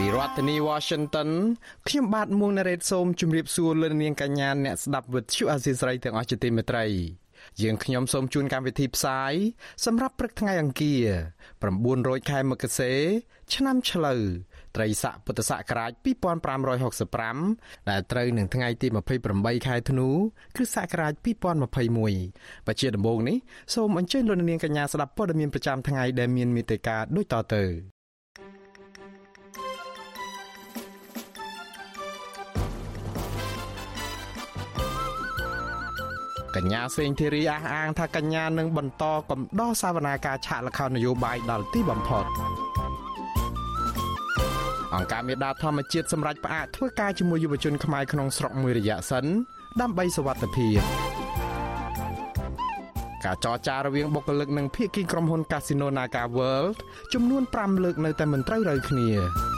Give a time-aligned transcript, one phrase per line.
[0.00, 1.30] ពីរដ្ឋធានី Washington
[1.88, 6.84] ខ្ញុំបាទមួងណារ៉េតសូមជម្រាបសួរលោកនាងកញ្ញាអ្នកស្ដាប់វិទ្យុអាស៊ីសេរីទាំងអស់ជាទីមេត្រី
[7.62, 9.32] យើងខ្ញុំសូមជូនកម្មវិធីផ្សាយ
[9.84, 11.06] សម្រាប់ព្រឹកថ្ងៃអង្គារ
[11.58, 12.92] 9រោចខែមករា
[13.54, 14.20] ឆ្នាំឆ្លូវ
[14.76, 15.92] ត្រីស័កពុទ្ធសករាជ
[17.10, 18.88] 2565ដែលត្រូវនឹងថ្ងៃទី
[19.26, 20.08] 28ខែធ្នូ
[20.56, 23.36] គ្រិស្តសករាជ2021បច្ចុប្បន្នដំបូងនេះ
[23.74, 27.95] សូមអញ្ជើញលោកនាងកញ្ញាស្ដាប់ព័ត៌មានប្រចាំថ្ងៃដែលមានមេត្តាដូចតទៅ
[36.56, 42.24] កញ្ញាសេងធីរីអះអាង ថាកញ្ញានឹងបន្តកំដរសាវនាការឆាកល្ខោននយោបាយដល់ទីបំផុត
[44.94, 49.24] អង្គការមេដាធម្មជាតិសម្រាប់ផ្អាកធ្វើការជាមួយយុវជនខ្មែរក្នុងស្រុកមួយរយៈសិន
[49.80, 50.80] ដើម្បីសវត្ថិភាព
[53.24, 56.78] ការចរចារវាងបុគ្គលិកនិងភាគីក្រុមហ៊ុន Casino Naga World
[57.12, 59.55] ចំនួន5លើកនៅតែមិនត្រូវរើគ្នា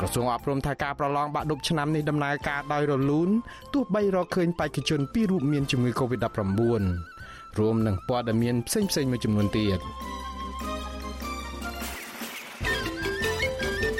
[0.00, 3.28] ក្រសួងអប់រំថាការប្រឡងបាក់ឌុបឆ្នាំនេះដំណើរការដោយរលូន
[3.74, 9.78] ទោះបីរកឃើញបេក្ខជនពីររូបមានជំងឺ Covid-19 រួមនឹងព័ត៌មានផ្សេងៗមួយចំនួនទៀត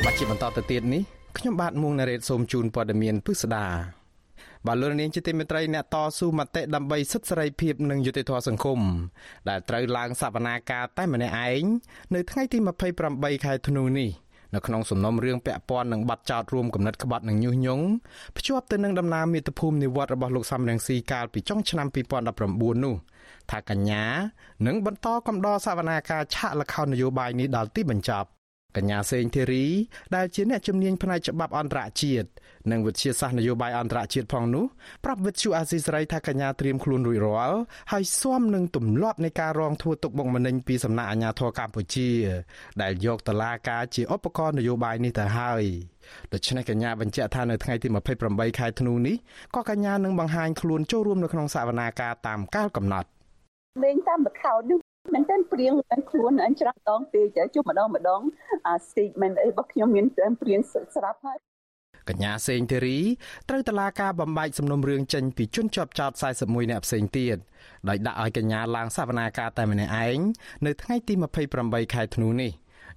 [0.04, 1.02] បាត់ជាបន្តទៅទៀតនេះ
[1.38, 3.66] ខ្ញុំបាទមួងណារ៉េតសូមជូនព័ត៌មានពិស្ដា
[4.66, 8.80] បាទលោកនាងជាទីមេត្រីអ្នកតស៊ូមតិដើម្បីសិទ្ធិសេរីភាពនិងយុត្តិធម៌សង្គម
[9.48, 11.62] ដែលត្រូវឡើងសវនាការតែម្នាក់ឯង
[12.14, 12.58] នៅថ្ងៃទី
[13.02, 14.10] 28ខែធ្នូនេះ
[14.54, 17.84] នៅក្នុងសំណុំរឿងពាក់ព័ន្ធនឹងបាត់ចោតរួមគំនិតក្បត់និងញុះញង់
[18.36, 21.86] ភ្ជាប់ទៅនឹងដំណើរមាតុភូមិនិវត្តរបស់លោកសំរងស៊ីកាលពីចុងឆ្នាំ
[22.34, 22.94] 2019នោះ
[23.50, 24.04] ថាកញ្ញា
[24.66, 28.28] នឹងបន្តកំដរសវនាការឆាកលខោននយោបាយនេះដល់ទីបញ្ចប់
[28.76, 29.66] កញ្ញាសេងធីរី
[30.16, 32.28] ដែលជាអ្នកជំនាញផ្នែកច្បាប់អន្តរជាតិ
[32.70, 34.64] និងវិទ្យាសាស្ត្រនយោបាយអន្តរជាតិផងនោះ
[35.04, 37.58] ប្រាប់វិទ្យុអាស៊ីសេរីថាកញ្ញាត្រៀមខ្លួនរួចរាល់
[37.92, 42.10] ហើយស៊ាំនឹងទម្លាប់នៃការរងធ្វើទុកបុកម្នេញពីសំណាក់អាជ្ញាធរកម្ពុជា
[42.82, 45.64] ដែលយកតឡាការជាឧបករណ៍នយោបាយនេះទៅហើយ
[46.32, 47.88] ដូច្នេះកញ្ញាបញ្ជាក់ថានៅថ្ងៃទី
[48.22, 49.16] 28ខែធ្នូនេះ
[49.54, 53.08] ក៏កញ្ញានឹងបង្ហាញខ្លួនចូលរួមនៅក្នុងសវនាការតាមកាលកំណត់
[53.84, 55.72] លេងតាមបខោនេះ មែនតើព្រៀង
[56.10, 58.20] ខ្លួនអញច្រាស់ដងពេកជួបម្ដងម្ដង
[58.66, 60.60] អា statement អីរបស់ខ្ញុំមានតែព្រៀង
[60.94, 61.38] ស្រាប់ហើយ
[62.08, 62.98] កញ្ញាសេងធីរី
[63.48, 67.36] ត្រូវតឡាការបំបែកសំណុំរឿងចេញពីជនជាប់ចោត41នាក់ផ្សេងទៀត
[67.88, 70.18] ដោយដាក់ឲ្យកញ្ញាឡើងសវនាការតែម្នាក់ឯង
[70.66, 71.14] នៅថ្ងៃទី
[71.54, 72.50] 28ខែធ្នូនេះ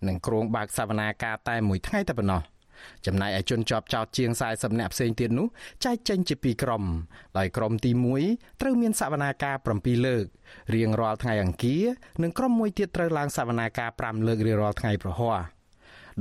[0.08, 2.42] និងគ្រងបើកសវនាការតែមួយថ្ងៃតែប៉ុណ្ណោះ
[3.06, 5.48] ចំណែកឯជនជាប់ចោតជាង40នាក់ផ្សេងទៀតនោះ
[5.86, 6.84] ចែកចេញជាពីរក្រុម
[7.38, 7.92] ដោយក្រុមទី
[8.28, 10.26] 1ត្រូវមានសវនាការ7លើក
[10.76, 11.84] រៀងរាល់ថ្ងៃអង្គារ
[12.24, 15.61] និងក្រុមមួយទៀតត្រូវឡើងសវនាការ5លើករៀងរាល់ថ្ងៃប្រហ័ស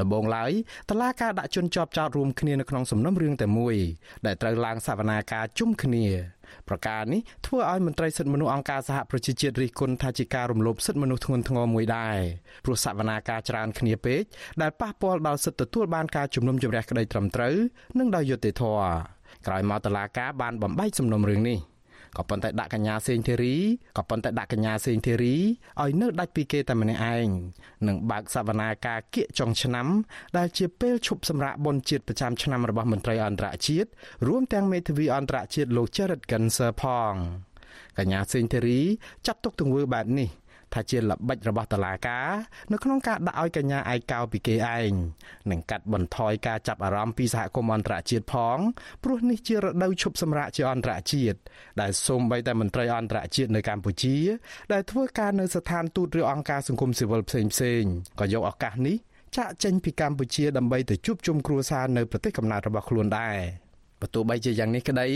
[0.00, 0.52] ដំបូងឡើយ
[0.90, 3.76] តឡាការដាក់ជនជាប់ចោតរួមគ្នានៅក្នុងសំណុំរឿងតែមួយ
[4.26, 6.06] ដែលត្រូវឡើងសវនាការជុំគ្នា
[6.68, 12.18] ប្រការនេះធ្វើឲ្យមន្ត្រីសិទ្ធិមនុស្សអង្គការសហប្រជាជាតិរិះគន់ថាជាការរំលោភសិទ្ធិមនុស្សធ្ងន់ធ្ងរមួយដែរ
[12.64, 14.22] ព្រោះសវនាការច្រើនគ្នាពេក
[14.62, 17.54] ដែលប៉ះពាល់ដល់សិទ្ធិទទួលបានការជំនុំជម្រះក្តីត្រឹមត្រូវ
[17.98, 18.90] និងដោយយុត្តិធម៌
[19.46, 21.58] ក្រោយមកតឡាការបានបំបែកសំណុំរឿងនេះ
[22.18, 23.56] ក៏ប៉ុន្តែដាក់កញ្ញាសេងធីរី
[23.98, 25.36] ក៏ប៉ុន្តែដាក់កញ្ញាសេងធីរី
[25.80, 27.28] ឲ្យនៅដាច់ពីគេតែម្នាក់ឯង
[27.86, 29.86] និងបើកសវនាការគៀកចុងឆ្នាំ
[30.36, 33.88] ដែលជាពេលឈប់សម្រាកបុណ្យជាតិប្រចាំឆ្នាំរបស់មន្ត្រីអន្តរជាតិ
[34.26, 37.14] រួមទាំងមេធាវីអន្តរជាតិលោក Jared Genser ផង
[37.98, 38.80] កញ្ញាសេងធីរី
[39.26, 40.28] ចាត់ទុកទង្វើបែបនេះ
[40.74, 42.28] ថាជាល្បិចរបស់តឡាការ
[42.72, 44.92] នៅក្នុងការដាក់ឲ្យកញ្ញាឯកោពីគេឯង
[45.50, 48.58] និងកាត់បន្ថយការចាប់អារម្មណ៍ពីសហគមន៍អន្តរជាតិផង
[49.04, 51.38] ព្រោះនេះជារដូវឈប់សម្រាកជាអន្តរជាតិ
[51.80, 54.16] ដែលសូម្បីតែមន្ត្រីអន្តរជាតិនៅកម្ពុជា
[54.72, 57.82] ដែលធ្វើការនៅស្ថានទូតឬអង្គការសង្គមស៊ីវិលផ្សេងផ្សេង
[58.20, 58.96] ក៏យកឱកាសនេះ
[59.36, 63.38] ចាក់ចេញពីកម្ពុជាដើម្បីទៅជួបជុំគ្រួសារនៅប្រទេសកំណើតរបស់ខ្លួនដែរ។
[64.00, 65.08] បើទោះបីជាយ៉ាងនេះក្តី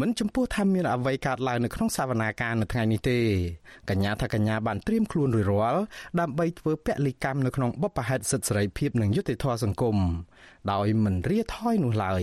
[0.00, 3.18] មិនចំពោះថាមានអ្វីកើតឡើងនៅក្នុងសវនាការនៅថ្ងៃនេះទេ
[3.90, 5.82] កញ្ញាថាកញ្ញាបានត្រៀមខ្លួនរួចរាល់
[6.20, 9.96] ដើម្បីធ្វើពលិកម្មនៅក្នុងបបផហេតុសិទ្ធិសេរីភាពនិងយុត្តិធម៌សង្គម
[10.72, 12.22] ដោយមិនរាថយនោះឡើយ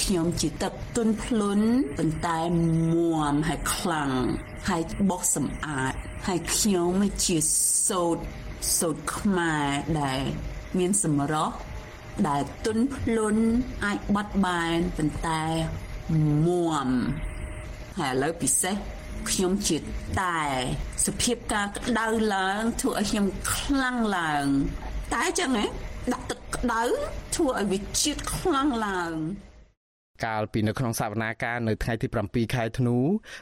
[0.00, 1.60] ខ្ញុំជាទឹកទុនភ្លុន
[1.98, 2.38] ប៉ុន្តែ
[2.92, 4.10] មួមហើយខ្លាំង
[4.68, 5.94] ហើយបោះសម្អាត
[6.26, 6.92] ហើយខ្ញុំ
[7.24, 7.38] ជា
[7.88, 8.18] សោត
[8.78, 9.68] សោតខ្មែរ
[10.00, 10.20] ដែល
[10.78, 11.54] មានសម្រស់
[12.28, 13.36] ដែលទុនភ្លុន
[13.84, 15.42] អាចបត់បែនប៉ុន្តែ
[16.46, 16.88] មួម
[17.98, 18.76] ហើយឥឡូវពិសេស
[19.30, 19.76] ខ្ញុំជា
[20.20, 20.40] តែ
[21.06, 24.46] សភាពការក្តៅឡើងធ្វើឲ្យខ្ញុំខ្លាំងឡើង
[25.14, 25.66] តែចឹងហ៎
[26.12, 26.82] ដាក់ទឹកក្តៅ
[27.36, 29.14] ធ្វើឲ្យវាជាតិខ្លាំងឡើង
[30.24, 32.98] កាលពីនៅក្នុងសវនាការនៅថ្ងៃទី7ខែធ្នូ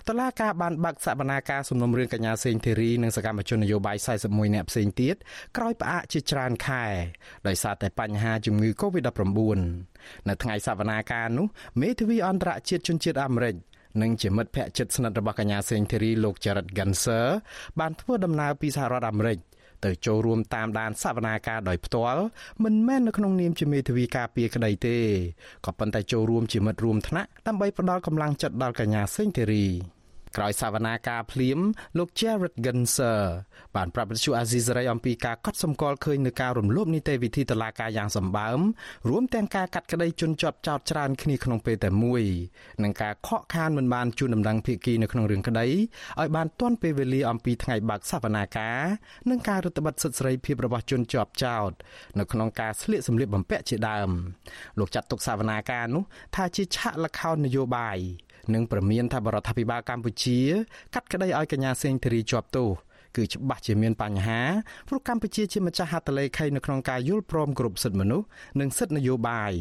[0.08, 3.96] តឡាការបានបាក់សវនាការសំណុំរឿងកញ្ញាសេងធីរីនិងសកម្មជននយោបាយ
[4.26, 5.16] 41នាក់ផ្សេងទៀត
[5.56, 6.84] ក្រោយផ្អាកជាច្រើនខែ
[7.46, 9.60] ដោយសារតែបញ្ហាជំងឺ Covid-19
[10.28, 11.46] នៅថ្ងៃសវនាការនោះ
[11.80, 13.54] មេធាវីអន្តរជាតិជនជាតិអាមេរិក
[14.02, 17.26] និងជាមិត្តភក្តិជិតស្និទ្ធរបស់កញ្ញាសេងធីរីលោក Jared Ganser
[17.80, 19.38] បានធ្វើដំណើរពីសហរដ្ឋអាមេរិក
[19.84, 22.22] ទៅចូលរួមតាមដានសវនាការដោយផ្ទាល់
[22.64, 24.96] មិនមែននៅក្នុងនាមជាមេធាវីការពារក្តីទេ
[25.66, 29.66] ក៏ប៉ុន្តែចូលរួមជាមិត្តរួមថ្នាក់ដើម្បីផ្ដល់កម្លាំងចិត្តដល់កញ្ញាសេងធីរី
[30.36, 31.58] ក្រោយសវនាការភ្លាម
[31.98, 33.22] លោក Jared Genser
[33.76, 38.60] បានប្រាប់វិទ្យុអាស៊ីសេរីអំពីការកត់សម្គាល់ឃើញនឹងការរំលោភនីតិវិធីតុលាការយ៉ាងសម្បើម
[39.08, 42.22] រួមទាំងការកាត់ក្តីជន់ជាប់ចោតច្រើនគ្នាក្នុងពេលតែមួយ
[42.82, 45.66] និងការខកខានមិនបានជូនដំណឹងភាគីនៅក្នុងរឿងក្តី
[46.20, 48.80] ឲ្យបានទាន់ពេលវេលាអំពីថ្ងៃបើកសវនាការ
[49.30, 51.70] និងការរឹតបន្តឹងសិទ្ធិសេរីភាពរបស់ជនជាប់ចោត
[52.18, 54.10] នៅក្នុងការស្លៀកសម្លៀកបំពាក់ជាដើម
[54.78, 57.98] លោកចាត់ទុកសវនាការនោះថាជាឆាកល្ខោននយោបាយ
[58.54, 60.38] និងប្រមានថាបរដ្ឋាភិបាលកម្ពុជា
[60.94, 62.70] កាត់ក្តីឲ្យកញ្ញាសេងធារីជាប់ទោស
[63.16, 64.40] គឺច្បាស់ជាមានបញ្ហា
[64.88, 68.26] ព្រោះកម្ពុជាជាម្ចាស់ហត្ថលេខីនៅក្នុងការយល់ព្រមគ្រប់សិទ្ធិមនុស្ស
[68.60, 69.52] និងសិទ្ធិនយោបាយ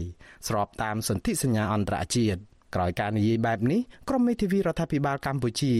[0.48, 2.39] ស្របតាមសន្ធិសញ្ញាអន្តរជាតិ
[2.75, 5.74] ក្រោយការនិយាយបែបនេះក្រមមេធាវីរដ្ឋាភិបាលកម្ពុជា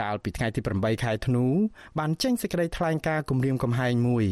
[0.00, 1.44] កាលពីថ្ងៃទី8ខែធ្នូ
[1.98, 4.26] បានចេញសេចក្តីថ្លែងការណ៍គម្រាមកំហែងមួយ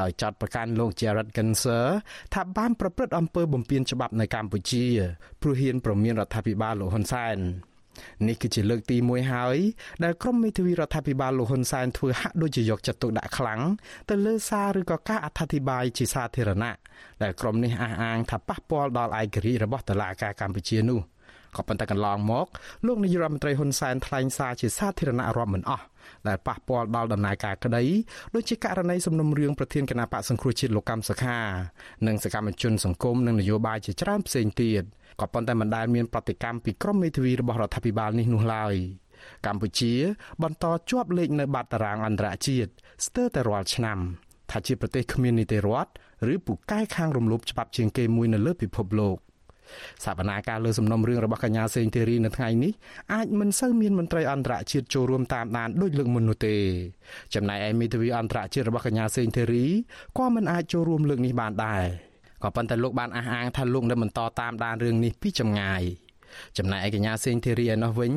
[0.00, 1.86] ដោយចាត់ប្រកាន់លោក Jared Genser
[2.34, 4.84] ថាបានប្រព្រឹត្តអំពើបំពានច្បាប់នៅកម្ពុជា
[5.42, 7.38] ព្រោះហ៊ានប្រមានរដ្ឋាភិបាលលោកហ៊ុនសែន
[8.28, 9.56] នេះគឺជាលើកទី1ហើយ
[10.04, 13.60] ដែលក្រុមមេធាវីរដ្ឋាភិបាលលោកហ៊ុនសែនធ្វើហាក់ដូចជាយកចិត្តទុកដាក់ខ្លាំង
[14.10, 16.76] ទៅលើសារឬក៏ការអត្ថាធិប្បាយជាសាធារណៈ
[17.22, 21.00] ដែលក្រុមនេះអះអាងថាប៉ះពាល់ដល់ឯករាជ្យរបស់តុលាការកម្ពុជានោះ។
[21.56, 22.46] ក៏ប៉ុន្តែកន្លងមក
[22.86, 25.84] លោកនាយរដ្ឋមន្ត្រីហ៊ុនសែនថ្លែងសារជាសាធារណៈរាប់មិនអស់
[26.28, 27.84] ដែលប៉ះពាល់ដល់ដំណើរការក្តី
[28.34, 31.38] ដូចជាករណីសំណុំរឿងប្រធានគណៈបកសង្គ្រោះជាតិលោកកម្មសខា
[32.06, 34.82] និងសកម្មជនសង្គមនិងនយោបាយជាច្រើនផ្សេងទៀត
[35.20, 38.74] ក៏ប៉ុន្តែមិនដែលមានប្រតិកម្មពីក្រមមេធាវីរបស់រដ្ឋាភិបាលនេះនោះឡើយ
[39.46, 39.94] កម្ពុជា
[40.42, 42.70] បន្តជាប់លេខនៅបាតតារាងអន្តរជាតិ
[43.06, 43.98] ស្ទើរតែរាល់ឆ្នាំ
[44.50, 45.90] ថាជាប្រទេសគ្មាននីតិរដ្ឋ
[46.32, 49.18] ឬពូកែខាងរំលោភច្បាប់ជាងគេមួយនៅលើពិភពលោក
[50.04, 52.72] សវនាការលើសំណុំរឿងរបស់កញ្ញាសេងធីរីនៅថ្ងៃនេះ
[53.14, 56.56] អាចមិនសូវមានមន្ត្រីអន្តរជាតិចូលរួមតាមដានដូចលើកមុននោះទេ
[57.34, 59.64] ចំណែកឯមេធាវីអន្តរជាតិរបស់កញ្ញាសេងធីរី
[60.18, 61.84] ក៏មិនអាចចូលរួមលើកនេះបានដែរ
[62.42, 65.82] ក៏ប៉ុន្តែលោកបានអះអាងថាលោកនឹងបន្តតាមដានរឿងនេះពីចម្ងាយ
[66.58, 68.12] ចំណែកឯកញ្ញាសេងធីរីឯនោះវិញ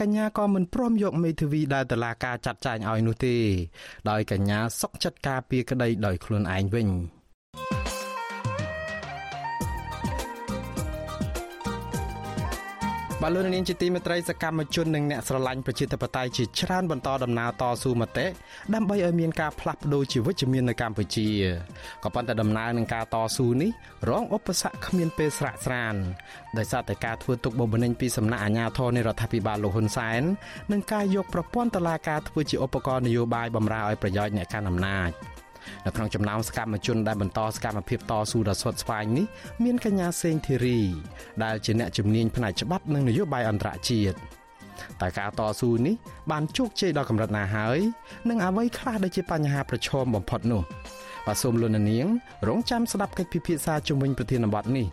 [0.00, 3.36] កញ្ញាក៏មិនព្រមយកមេធាវីដែលតឡាការចាត់ចែងឲ្យនោះទេ
[4.10, 6.88] ដោយកញ្ញាសុកចិត្តការពីក្តីដោយខ្លួនឯងវិញ។
[13.26, 18.26] បាទលោកនាងជាទីមេត្រីសកម្មជននិងអ្នកស្រឡាញ់ប្រជាធិបតេយ្យជាច្រើនបន្តដំណើរតស៊ូមតិ
[18.74, 21.28] ដើម្បីឲ្យមានការផ្លាស់ប្តូរជីវវិជ្ជមាននៅកម្ពុជា
[22.04, 23.70] ក៏ប៉ុន្តែដំណើរនឹងការតស៊ូនេះ
[24.08, 25.94] រងឧបសគ្គគ្មានពេលស្រាកស្រាន
[26.58, 30.22] ដោយសារតែការធ្វើទុកបុកម្នេញពីសំណាក់អាជ្ញាធរនៃរដ្ឋាភិបាលលោកហ៊ុនសែន
[30.72, 35.12] និងការយកប្រព័ន្ធតុលាការធ្វើជាឧបករណ៍នយោបាយបម្រើឲ្យប្រយោជន៍អ្នកកាន់អំណាច។
[35.86, 39.26] នៅក្នុងចំណោមសកម្មជនដែលបន្តសកម្មភាពតស៊ូដ៏ស្វិតស្វាញនេះ
[39.64, 40.80] មានកញ្ញាសេងធីរី
[41.44, 44.16] ដែលជាអ្នកជំនាញផ្នែកច្បាប់និងនយោបាយអន្តរជាតិ
[45.00, 45.94] តែការតស៊ូនេះ
[46.30, 47.78] បានជោគជ័យដល់កម្រិតណាហើយ
[48.28, 50.62] និងអ្វីខ្លះដែលជាបញ្ហាប្រឈមបំផុតនោះ
[51.26, 52.06] បាទសូមលោកនាង
[52.48, 54.86] រងចាំស្ដាប់កិច្ចពិភាក្សាជំវិញប្រធានបទនេះ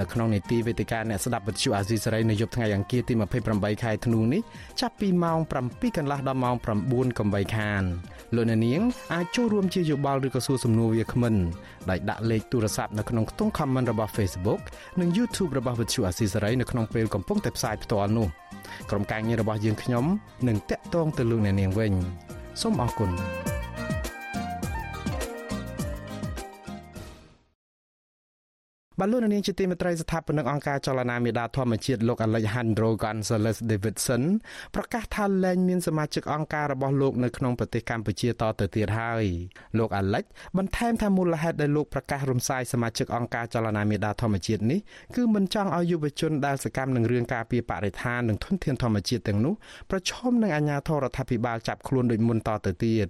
[0.00, 3.14] នៅក្នុងនីតិវេទិកាអ្នកស្ដាប់វិទ្យុអាស៊ីសេរីនៅយប់ថ្ងៃអង្គារទី
[3.48, 4.42] 28ខែធ្នូនេះ
[4.80, 6.56] ចាប់ពីម៉ោង7កន្លះដល់ម៉ោង
[6.86, 7.82] 9កុំបីខាន
[8.34, 8.80] លោកអ្នកនាង
[9.12, 11.34] អាចចូលរួមជាយោបល់ឬក៏សួរសំណួរវាគ្មិន
[11.90, 14.60] ដោយដាក់លេខទូរស័ព្ទនៅក្នុងខ្ទង់ comment របស់ Facebook
[15.00, 18.26] និង YouTube របស់វិទ្យុអាស៊ីសេរីនៅក្នុងពេលកំពុងតែផ្សាយផ្ទាល់នោះ
[18.90, 20.04] ក្រុមការងាររបស់យើងខ្ញុំ
[20.48, 21.92] នឹងតាក់ទងទៅលោកអ្នកនាងវិញ
[22.60, 23.10] សូមអរគុណ
[29.02, 34.22] បាទលោកនាងជាទីមេត្រីស្ថាបនិកអង្គការចលនាមេដាធម្មជាតិលោក Alejandro Gonzalez Davidson
[34.74, 39.24] ប្រកាសថាលែងមានសមាជិកអង្គការរបស់លោកនៅក្នុងប្រទេសកម្ពុជាតទៅទៀតហើយ
[39.78, 40.24] លោក Alex
[40.56, 44.80] បន្ថែមថាមូលហេតុដែលលោកប្រកាសរំសាយសមាជិកអង្គការចលនាមេដាធម្មជាតិនេះ
[45.16, 49.54] គឺមិនចង់ឲ្យយុវជនដែលសកម្មនឹងរឿងការពារបរិស្ថាននិងធនធានធម្មជាតិទាំងនោះ
[49.90, 53.08] ប្រឈមនឹងអាជ្ញាធររដ្ឋាភិបាលចាប់ខ្លួនដោយមុនតទៅទៀត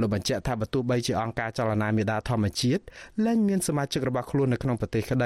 [0.00, 2.82] លោកបញ្ជាក់ថាបើទោះបីជាអង្គការចលនាមេដាធម្មជាតិ
[3.24, 5.25] លែងមានសមាជិករបស់ខ្លួននៅក្នុងប្រទេសក្ត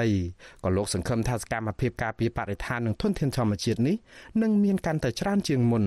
[0.63, 3.95] ក៏លោកសង្ឃឹមថាសកម្មភាពការពារបរិស្ថាននិងធនធានធម្មជាតិនេះ
[4.41, 5.85] នឹងមានកាន់តែច្រើនជាងមុន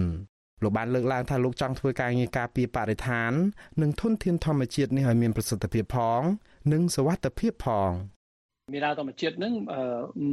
[0.63, 3.33] លោកបានលើកឡើងថាលោកចង់ធ្វើការងារការពារបរិស្ថាន
[3.83, 6.23] និងធនធានធម្មជាតិនេះឲ្យមានប្រសិទ្ធភាពផង
[6.73, 7.91] និងសុវត្ថិភាពផង
[8.73, 9.55] មេដាធម្មជាតិនឹង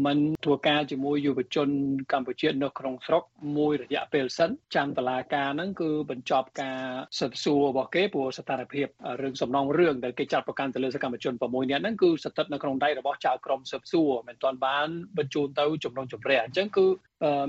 [0.05, 1.69] មិនធ្វើការជាមួយយុវជន
[2.13, 3.23] កម្ពុជានៅក្នុងស្រុក
[3.57, 6.79] មួយរយៈពេលសិនចាំតឡាការហ្នឹងគឺបញ្ចប់ការ
[7.19, 8.87] សិទ្ធិសួររបស់គេព្រោះស្ថានភាព
[9.21, 16.85] រឿងសំណងរឿងដែលគេចាត់ប្រកាន់ទៅលើសកម្មជន6នាក់ហ្នឹងគឺស្ថិតនៅក្នុងដៃរបស់ចៅក្រមស៊ើបសួរមិនទាន់បានបញ្ជូនទៅជំនុំជម្រះអញ្ចឹងគឺ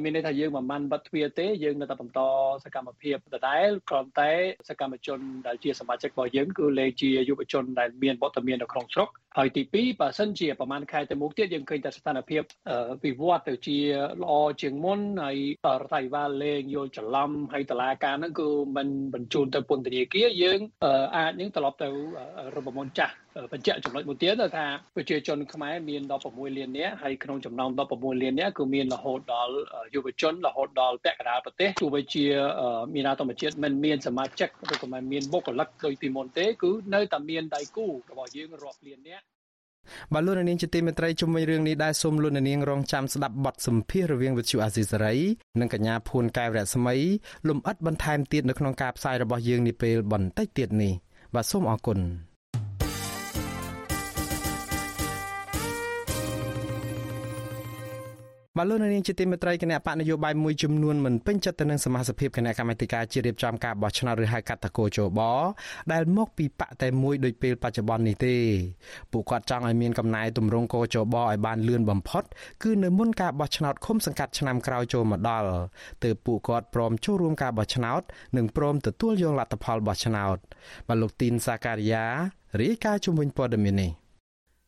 [0.03, 2.21] មានន័យថាយើងមិនបានបិទទ្វារទេយើងនៅតែបន្ត
[2.65, 4.33] សកម្មភាពដដែលគ្រាន់តែ
[4.69, 12.43] សកម្មជនដែលជាសមាជិករបស់យើងគឺលេជាយុវជនដែលមានវត្តមាននៅក្នុងស្រុកហើយទី2បើសិនជាប្រហែលខែទៅមុខទៀតយើងឃើញតែស្ថានភាព
[13.05, 13.79] វិវត្តទៅជា
[14.23, 20.59] ល្អជាងមុនហើយរដ្ឋាភិបាលលេងយល់ច្រឡំហើយតឡាការហ្នឹងគឺមិនបញ្ជូនទៅពន្ធនាគារយើង
[21.17, 21.89] អាចនឹងត្រឡប់ទៅ
[22.57, 23.15] របបមុនចាស់
[23.53, 29.55] បញ្ជាក់ចំណុចមួយទៀតថាប្រជាជនខ្មែរមាន16លាននាក់ហើយក្នុងចំណោម16លាននាក់គឺមានរហូតដល់
[29.95, 32.25] យុវជនរហូតដល់ពាក់កណ្ដាលប្រទេសទោះបីជា
[32.95, 39.25] មានអាធម្មជាតិមិនមានសមាជិកឬក៏មិនមានបុគ្គលិកដូចពីមុនទេគឺនៅតែមានដៃគូរបស់យើងរាប់លាននាក់
[40.13, 45.17] បាទលោកនាងជាទីមេត្រីជុំវិញរឿងនេះដែរសូមលោកនាងរងចាំស្ដាប់បទសម្ភាសរវាងវិទ្យុអាស៊ីសេរី
[45.61, 46.97] និងកញ្ញាភួនកែវរស្មី
[47.49, 50.93] លំអិតបន្ថែមទៀតនៅក្នុងការផ្សាយរបស់យើងនាពេលបន្តិចទៀតនេះ
[51.35, 51.99] បាទសូមអរគុណ
[58.59, 65.21] បាទលោកនាងជាទីមេត្រីគណៈបកនយោបាយមួយចំនួនមិនពេញចិត្តទៅនឹងសមាជិកគណៈកម្មាធិការជារៀបចំការបោះឆ្នោតឬហៅកាត់តកោជប
[65.93, 68.35] ដែលមកពីបកតែមួយដោយពេលបច្ចុប្បន្ននេះទេ
[69.13, 72.25] ពួកគាត់ចង់ឲ្យមានកំណែទម្រង់កោជបឲ្យបានលឿនបំផុត
[72.63, 75.49] គឺនៅមុនការបោះឆ្នោតឃុំសង្កាត់ឆ្នាំក្រោយចូលមកដល់
[76.05, 78.03] ទើបពួកគាត់ព្រមចូលរួមការបោះឆ្នោត
[78.37, 80.37] និងព្រមទទួលយកលទ្ធផលបោះឆ្នោត
[80.89, 82.05] បាទលោកទីនសាការីយ៉ា
[82.61, 84.02] រាយការណ៍ជំវិញព័ត៌មាននេះ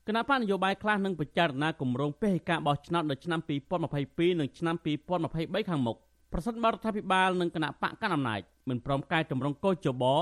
[0.09, 3.41] គណៈបកនយោបាយខ្លះនឹងពិចារណាគម្រោងពេហិការបោះឆ្នោតនៅឆ្នាំ
[3.85, 4.77] 2022និងឆ្នាំ
[5.23, 5.97] 2023ខាងមុខ
[6.33, 10.21] ប្រសិនបរដ្ឋាភិបាលនិងគណៈបកកណ្ដាលអំណាចមិនព្រមកែតម្រង់កោជបឲ្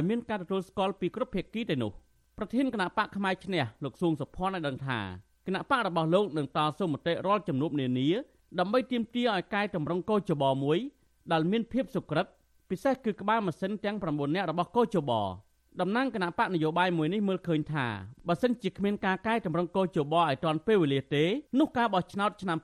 [0.00, 1.92] យមានការទទួលស្គាល់ពីគ្រប់ភាគីទៅនោះ
[2.38, 4.98] ប្រធានគណៈបកផ្នែកឈ្នះលោកសួងសុភ័ណ្ឌបានដឹងថា
[5.46, 8.08] គណៈបករបស់លោកនឹងតស៊ូមតិរាល់ជំនួបនានា
[8.58, 10.78] ដើម្បីទាមទារឲ្យកែតម្រង់កោជបមួយ
[11.32, 12.26] ដែលមានភាពសុក្រិត
[12.70, 15.12] ពិសេសគឺក្បាលម៉ាស៊ីនទាំង9នាក់របស់កោជប
[15.80, 17.86] តំណាងគណៈបកនយោបាយមួយនេះមើលឃើញថា
[18.28, 21.24] បើសិនជាគ្មានការកែតម្រង់កោជបឲ្យទាន់ពេលវេលាទេ
[21.58, 22.58] នោះការបោះឆ្នោតឆ្នាំ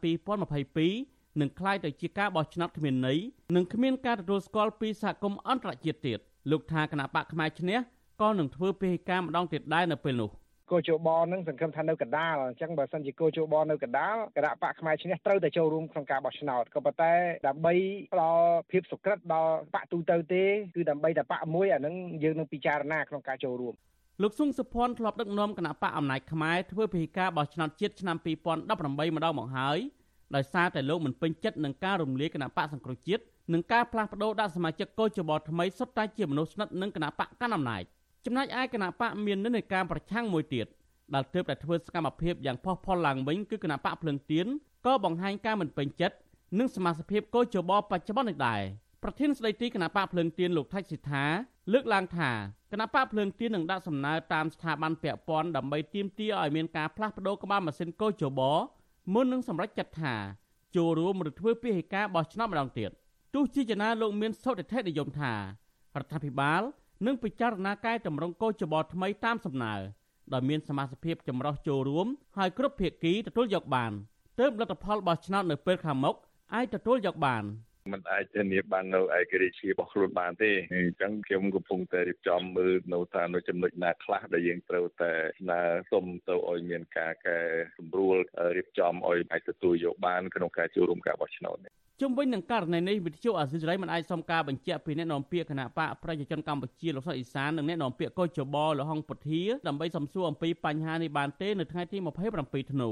[0.62, 3.18] 2022នឹងក្លាយទៅជាការបោះឆ្នោតគ្មានន័យ
[3.56, 6.18] និងគ្មានការទទួលស្គាល់ពីសហគមន៍អន្តរជាតិទៀត
[6.50, 7.78] លោកថាគណៈបកផ្នែកឈ្នះ
[8.20, 10.30] ក៏នឹងធ្វើពេហិការម្ដងទៀតដែរនៅពេលនោះ
[10.72, 17.14] គោជបនឹងសង្ឃឹមថានៅកដាលអញ្ចឹងបើសិនជាគោជបនៅកដាលគណៈបកខ្មែរឈ្នះត្រូវតែចូលរួមក្នុងការបោះឆ្នោតក៏ប៉ុន្តែ
[17.46, 17.74] ដើម្បី
[18.12, 23.74] ផ្ដល់ភាពសុក្រិតដល់បកទូទៅទេគឺដើម្បីតែបកមួយអានឹងយើងនឹងពិចារណាក្នុងការចូលរួម
[24.22, 29.78] លោកស៊ុងសុភ័ណ្ឌធ្លាប់ដឹកនាំគណៈបកអំណាចខ្មែរធ្វើពិធីការបោះឆ្នោតជាតិឆ្នាំ2018ម្ដងមកហើយ
[30.34, 37.82] ដោយសារតែលោកមិនពេញចិត្តនឹងការរំលាយគណៈបកសង្គ្រោះជាតិនិងការផ្លាស់ប្តូរដាក់សមាជិកកោជបថ្មីសុទ្ធតែជាមនុស្សស្និទ្ធនឹងគណៈបកកណ្ដាលអំណាច
[38.26, 40.66] ចំណែកឯគណៈបកមាននិន្នាការប្រឆាំងមួយទៀត
[41.14, 44.46] ដែលទើបតែធ្វើសកម្មភាពយ៉ាងផុសផុលឡើងវិញគឺគណៈបកភ្លឹងទៀន
[44.86, 46.16] ក៏បង្ហាញការមិនពេញចិត្ត
[46.58, 48.60] នឹងសមាជិកកោជបបច្ចុប្បន្ននេះដែរ
[49.02, 51.24] ប្រធានស្ដីទីគណៈបកភ្លឹងទៀនលោកថៃសិដ្ឋា
[51.72, 52.30] លើកឡើងថា
[52.72, 58.40] គណៈបកភ្លើងទៀននឹងដាក់សំណើតាមស្ថាប័នពាក់ព័ន្ធដើម្បីទាមទារឲ្យមានការផ្លាស់ប្តូរក្បាលម៉ាស៊ីនកោជប
[59.12, 60.14] មុននឹងសម្រេចចិត្តថា
[60.76, 62.90] ចូលរួមឬធ្វើពិធីការបោះឆ្នោតម្ដងទៀត
[63.34, 65.32] ទោះជាយ៉ាងណាលោកមានសុទ្ធិដ្ឋិនិយមថា
[65.98, 66.62] រដ្ឋាភិបាល
[67.06, 69.74] នឹងពិចារណាកែតម្រង់កោជបថ្មីតាមសំណើ
[70.32, 72.06] ដោយមានសមាជិកចម្រុះចូលរួម
[72.38, 73.92] ហើយគ្រប់ភាគីទទួលយកបាន
[74.40, 76.16] ទើបលទ្ធផលបោះឆ្នោតនៅពេលខាងមុខ
[76.54, 77.44] អាចទទួលយកបាន
[77.92, 87.38] มันអាចធានាបាននៅឯករាជ្យរបស់ខ្លួនបានទេអញ្ចឹងខ្ញុំកំពុងតែរៀបចំមើលនៅថានៅចំណុចណាខ្លះដែលយើងត្រូវតែស្នើសុំទៅឲ្យមានការកែ
[87.76, 88.16] សម្រួល
[88.56, 101.98] រៀបចំឲ្យអាចទទួលយកបានក្នុងការចូលរួមការបោះឆ្នោតនេះ ជុំវិញនឹងករណីនេះវិទ្យុអាស៊ីសេរីមិនអាចសុំការបញ្ជាក់ពីអ្នកនាំពាក្យគណៈបកប្រជាជនកម្ពុជាលោកសុតអ៊ីសាននិងអ្នកនាំពាក្យកោចបលហុងពុធាដើម្បីសំសួរអំពីបញ្ហានេះបានទេនៅថ្ងៃទី
[102.34, 102.90] 27ធ្នូ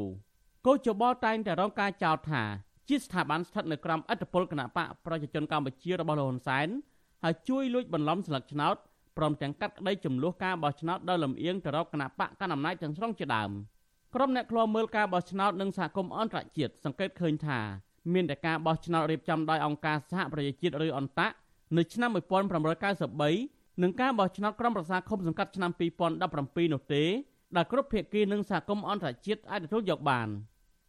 [0.66, 2.42] កោចបលតែងតែរងការចោទថា
[2.88, 6.68] ជាស្ថាប័នស្ថិតនៅក្រោមអធិបតេយ្យគណៈបកប្រជាជនកម្ពុជារបស់លោកហ៊ុនសែន
[7.24, 8.76] ហើយជួយលួចបន្លំស្លឹកឆ្នោត
[9.16, 13.50] ព្រមទាំងកាត់ក្តីចំនួនការបោះឆ្នោតដោយលំអៀងទៅរកគណៈបកកណ្ដាលអំណាចទាំងស្រុងជាដើម
[14.14, 17.60] ក្រុមអ្នកឃ្លាំមើលការបោះឆ្នោតនិងសហគមន៍អន្តរជាតិសង្កេតឃើញថា
[18.12, 21.28] មានតែការបោះឆ្នោតរៀបចំដោយអង្គការសហប្រជាជាតិឬអន្តៈ
[21.76, 22.10] នៅឆ្នាំ
[22.96, 25.70] 1993និងការបោះឆ្នោតក្រុមប្រឹក្សាឃុំសង្កាត់ឆ្នាំ
[26.20, 27.04] 2017នោះទេ
[27.56, 30.28] ដែលគ្រប់ភាគីនិងសហគមន៍អន្តរជាតិអាចទទួលយកបាន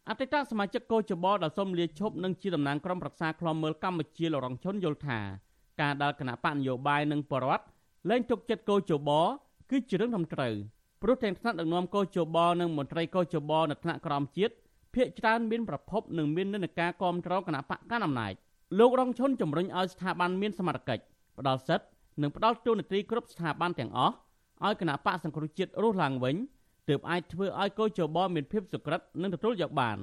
[0.08, 5.20] អតីតសមាជិកកោជបដែលសូមលាឈប់និងជាតំណាងក្រុមប្រឹក្សាឃ្លាំមើលកម្ពុជាលរងឈុនយល់ថា
[5.80, 7.64] ការដាល់គណៈបកនយោបាយនិងបរដ្ឋ
[8.10, 9.10] លែងទុកចិត្តកោជប
[9.70, 10.54] គឺជារឿងត្រឹមត្រូវ
[11.02, 14.54] ព្រោះទាំងថ្នាក់ដឹកនាំកោជបនិងមន្ត្រីកោជបនៅថ្នាក់ក្រោមជាតិ
[14.94, 18.32] ភាកច្រើនមានប្រភពនិងមាននិន្នាការគ្រប់គ្រងគណៈបកកណ្ដាលអំណាច
[18.78, 21.02] លោករងឈុនជំរុញឲ្យស្ថាប័នមានសមត្ថកិច្ច
[21.38, 21.86] ផ្ដល់សិទ្ធិ
[22.22, 24.14] និងផ្ដល់ទូនាទីគ្រប់ស្ថាប័នទាំងអស់
[24.64, 26.36] ឲ្យគណៈបកសង្គ្រោះជាតិរស់ឡើងវិញ
[26.88, 29.98] ទើបអាចធ្វើឲ្យកោជបមានភាពសុក្រិតនិងទទួលយកបាន។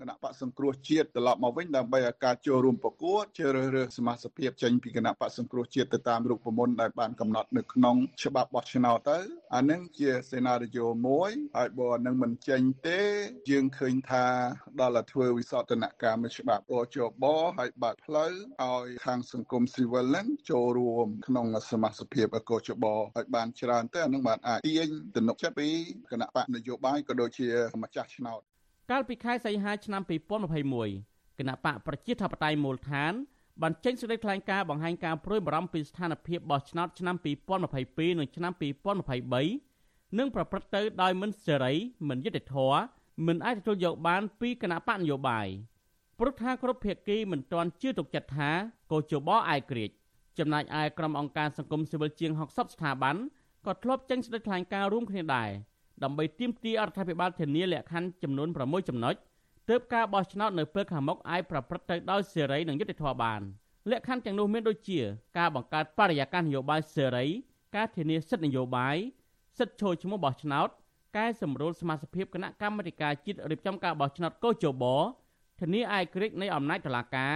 [0.00, 9.18] គណៈបកសង្គ្រោះជាតិត្រឡប់មកវិញដើម្បីឲ្យការចូលរួមប្រកួតជ្រើសរើសសមាជិកចេញពីគណៈបកសង្គ្រោះជាតិទៅតាមរូបមន្តដែលបានកំណត់នៅក្នុងច្បាប់បោះឆ្នោតទៅ
[9.54, 13.00] អានឹងជាសេណារីយ៉ូមួយហើយបើនឹងមិនចេញទេ
[13.50, 14.26] យើងឃើញថា
[14.80, 17.24] ដល់តែធ្វើវិសោធនកម្មច្បាប់អជប
[17.58, 18.30] ហើយបើកផ្លូវ
[18.62, 25.68] ឲ្យខាងសង្គមស៊ីវិលនឹងចូលរួមក្នុងសមាជិកភាពអកជបឲ្យបានច្រើនទៅអានឹងបានអាចទាញទំនុកចិត្តពី
[26.10, 27.48] គណៈបកនយោបាយក៏ដូចជា
[27.82, 28.42] ម្ចាស់ឆ្នោត
[28.90, 30.02] កាលពីខែសីហាឆ្នាំ
[30.70, 33.12] 2021គណៈបកប្រជាធិបតេយ្យមូលដ្ឋាន
[33.62, 37.16] បានចេញសេចក្តីថ្លែងការណ៍បង្ហាញការព្រួយបារម្ភពីស្ថានភាពបោះឆ្នោតឆ្នាំ
[37.62, 38.52] 2022និងឆ្នាំ
[39.54, 41.74] 2023និងប្រព្រឹត្តទៅដោយមិនសេរី
[42.08, 42.80] មិនយុត្តិធម៌
[43.26, 45.46] មិនអាចទទួលយកបានពីគណៈបកនយោបាយ
[46.18, 48.50] ព្រោះថាគ្រប់ភាគីមិនទាន់ជឿទុកចិត្តថា
[48.92, 49.90] កោជបអាយក្រិច
[50.38, 53.16] ចំណែកឯក្រុមអង្គការសង្គមស៊ីវិលជាង60ស្ថាប័ន
[53.66, 55.50] ក៏ធ្លាប់ចេញសេចក្តីថ្លែងការណ៍រួមគ្នាដែរ
[56.04, 59.14] ដើម្បីទាមទាររដ្ឋាភិបាលធានាលក្ខខណ្ឌចំនួន6ចំណុច
[59.68, 63.40] ទើបការបោះឆ្នោតនៅពេលខាងមុខអាចប្រព្រឹត្តទៅដោយសេរីនិងយុត្តិធម៌បាន
[63.90, 65.00] លក្ខខណ្ឌទាំងនោះមានដូចជា
[65.38, 67.26] ការបង្កើតបរិយាកាសនយោបាយសេរី
[67.76, 68.96] ការធានាសិទ្ធិនយោបាយ
[69.58, 70.68] សិទ្ធិចូលឈ្មោះបោះឆ្នោត
[71.16, 74.84] កែសម្រួលសមាជិកគណៈកម្មាធិការជាតិរៀបចំការបោះឆ្នោតកោជប
[75.60, 77.34] ធានាឯករាជ្យនៃអំណាចតុលាការ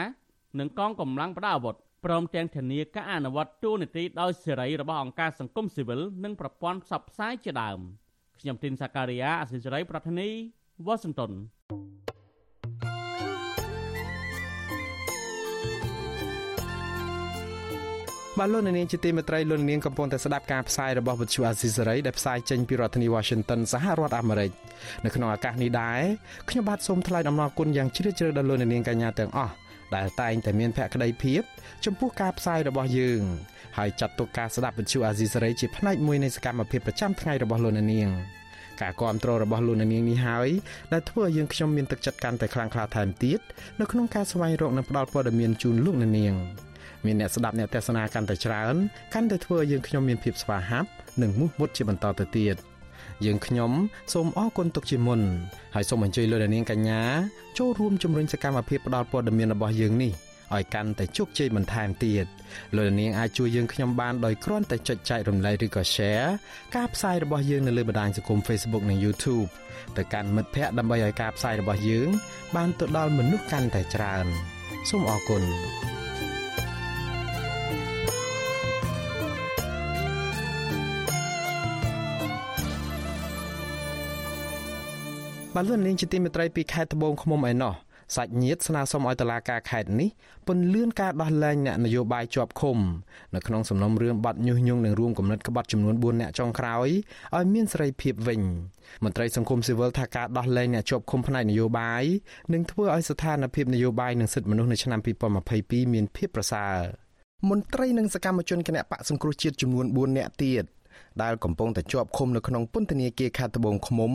[0.59, 7.81] និងកងកម្លាំងប្រដាប់អាវុធព្រមទាំងធានាការអនុវត្តទូនីតិដោយសេរីរបស់អង្គការសង្គមស៊ីវិលនិងប្រព័ន្ធផ្សព្វផ្សាយជាដើម។
[8.40, 10.28] ខ្ញុំទីនសាការីយ៉ាអសិរ័យប្រធានី
[10.87, 11.32] វ៉ាស៊ីនតោន
[18.38, 24.50] បាទលោកនាងជាទីមេត្រីលោកនាងកំពុងតែស្ដាប់ការផ្សាយរបស់វិទ្យុអាស៊ីសេរីដែលផ្សាយចេញពីរដ្ឋធានី Washington សហរដ្ឋអាមេរិក
[25.04, 26.00] នៅក្នុងឱកាសនេះដែរ
[26.50, 29.52] ខ្ញុំបាទសូមថ្លែងអំណរគុណយ៉ាងជ្រាលជ្រៅដល់លោកនាងកញ្ញាទាំងអស់
[29.97, 31.42] ដែលតែងតែមានភក្ដីភាព
[31.85, 33.23] ចំពោះការផ្សាយរបស់យើង
[33.78, 38.11] ហើយចាត់ទុកការស្ដាប់វិទ្យុអាស៊ីសេរីជាផ្នែកមួយនៃសកម្មភាពប្រចាំថ្ងៃរបស់លោកនាង
[38.82, 40.49] ការគ្រប់គ្រងរបស់លោកនាងនេះហើយ
[40.92, 43.40] ដែលធ្វើឲ្យយើងខ្ញុំមានទឹកចិត្តកាន់តែខ្លាំងក្លាថែមទៀត
[43.80, 46.35] នៅក្នុងការស្វែងរកនិងផ្តល់ព័ត៌មានជូនលោកនាង
[47.04, 48.75] មានអ្នកស្ដាប់អ្នកទស្សនាកាន់តែច្រើន
[49.14, 50.88] កាន់តែធ្វើឲ្យយើងខ្ញុំមានភាពស្វាហាប់
[51.23, 52.70] និងមោះមុតជាបន្តទៅទៀត
[53.25, 53.73] យើងខ្ញុំ
[54.13, 55.21] សូមអរគុណទុកជាមុន
[55.75, 57.02] ហើយសូមអញ្ជើញលោកនាងកញ្ញា
[57.59, 60.13] ចូលរួមជំរុញសកម្មភាពផ្តល់ព័ត៌មានរបស់យើងនេះ
[60.54, 62.26] ឲ្យកាន់តែជោគជ័យបន្ថែមទៀត
[62.76, 66.28] លោកនាងអាចជួយយើងខ្ញុំបានដោយគ្រាន់តែចុចចែករំលែកឬក៏ Share
[66.76, 69.49] ការផ្សាយរបស់យើងនៅលើបណ្ដាញសង្គម Facebook និង YouTube
[69.97, 72.09] ទៅកាន់មិត្តភ័ក្តិដើម្បីឲ្យការផ្សាយរបស់យើង
[72.56, 74.26] បានទៅដល់មនុស្សកាន់តែច្រើន
[74.89, 75.43] សូមអរគុណ
[85.56, 87.75] បាទលោកនាងជាទីមេត្រីពីខេត្តត្បូងឃ្មុំឯណោះ
[88.17, 90.08] សាច់ញាតិស្នើសុំឲ្យតុលាការខេត្តនេះ
[90.47, 92.78] ពន្យាការដោះលែងអ្នកនយោបាយជាប់ឃុំ
[93.34, 96.89] នៅក្នុងសំណុំរឿងបាត់ញុះញង់និងរួមគំនិតក្បត់ចំនួន4អ្នកចុងក្រោយ
[97.36, 98.41] ឲ្យមានសេរីភាពវិញ
[99.04, 102.04] មន្ត្រីសង្គមស៊ីវិលថាការដោះលែងអ្នកជាប់ឃុំផ្នែកនយោបាយ
[102.52, 105.00] នឹងធ្វើឲ្យស្ថានភាពនយោបាយនិងសិទ្ធិមនុស្សនៅឆ្នាំ
[105.47, 106.76] 2022មានភាពប្រសើរ
[107.50, 110.65] មន្ត្រីនិងសកម្មជនគណៈបកសង្គ្រោះជាតិចំនួន4នាក់ទៀត
[111.23, 114.13] ដែលកំពុងតែជាប់ឃុំនៅក្នុងពន្ធនាគារខេត្តត្បូងឃ្មុំ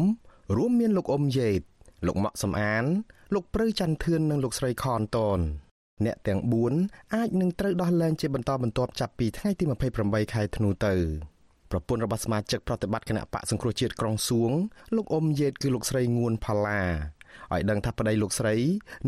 [0.55, 1.61] រួមមានលោកអ៊ុំយេត
[2.05, 2.85] លោកម៉ាក់សំអាន
[3.33, 5.39] លោកព្រៅច័ន្ទធឿននិងលោកស្រីខនតន
[6.05, 6.39] អ្នកទាំង
[6.77, 9.63] 4អាចនឹងត្រូវដោះលែងជាបន្តបន្ទាប់ចាប់ពីថ្ងៃទី
[9.99, 10.93] 28ខែធ្នូទៅ
[11.71, 14.51] ប្រពន្ធរបស់សមាជិកប្រតិបត្តិគណៈបកសង្គ្រោះជាតិក្រុងសួង
[14.95, 16.81] លោកអ៊ុំយេតគឺលោកស្រីងួនផល្លា
[17.53, 18.55] ឲ្យដឹងថាប្តីលោកស្រី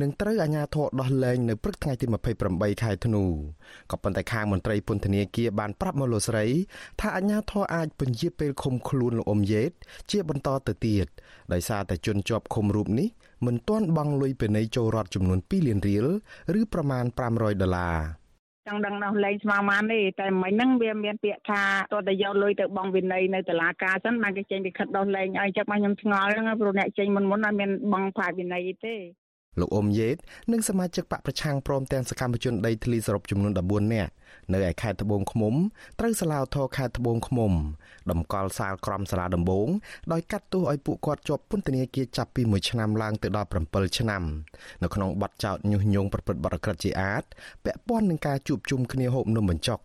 [0.02, 2.06] នឹងត្រូវអាជ្ញាធរដោះលែងនៅព្រឹកថ្ងៃទី
[2.44, 3.24] 28ខែធ្នូ
[3.92, 6.46] ក៏ប៉ុន្តែខាងមន្ត្រីពន្ធនាគារបានប្រាប់មកលោកស្រី
[7.02, 9.72] ថាអាជ្ញាធរអាចពន្យាពេលឃុំខ្លួនលោកអ៊ុំយេត
[10.12, 11.08] ជាបន្តទៅទៀត
[11.54, 13.08] ដោយសារតែជនជាប់ឃុំរូបនេះ
[13.46, 16.08] មិនទាន់បង់លុយពិន័យចូលរដ្ឋចំនួន2លានរៀល
[16.60, 17.98] ឬប្រមាណ500ដុល្លារ
[18.68, 21.62] ចង់ដឹងនោះលេងស្មាមានទេតែមិញហ្នឹងវាមានពាក្យថា
[21.94, 28.96] តើតែយកលុយទៅបង់វិន័យនៅតុលាការចឹងបានគេចេញពីខិតដោះលែងឲ្យចឹងមកខ្ញុំឆ្ងល់ហ្នឹងព្រោះអ្នកចេញមុនមុនអត់មានបង់ប្រាក់វិន័យទេ
[29.60, 30.18] លោកអ៊ុំយេត
[30.52, 34.12] និងសមាជិកបកប្រឆាំងព្រមទាំងសកម្មជនដីធ្លីសរុបចំនួន14នាក់
[34.54, 35.54] នៅឯខេត្តត្បូងឃ្មុំ
[36.00, 37.52] ត្រូវសាលាឧទ្ធរខេត្តត្បូងឃ្មុំ
[38.12, 39.68] ដំកល់សាលក្រមសាលាដំបង
[40.12, 44.24] ដោយកាត់ទោសឲ្យពួកគាត់ជាប់ពន្ធនាគារចាប់ពី1ឆ្នាំឡើងទៅដល់7ឆ្នាំ
[44.84, 47.24] នៅក្នុងបទចោទញុះញង់ប្រព្រឹត្តបទអក្រិតជាអាត
[47.66, 49.80] ពាក់ព័ន្ធនឹងការជួបជុំគ្នាហូបនំបញ្ចុក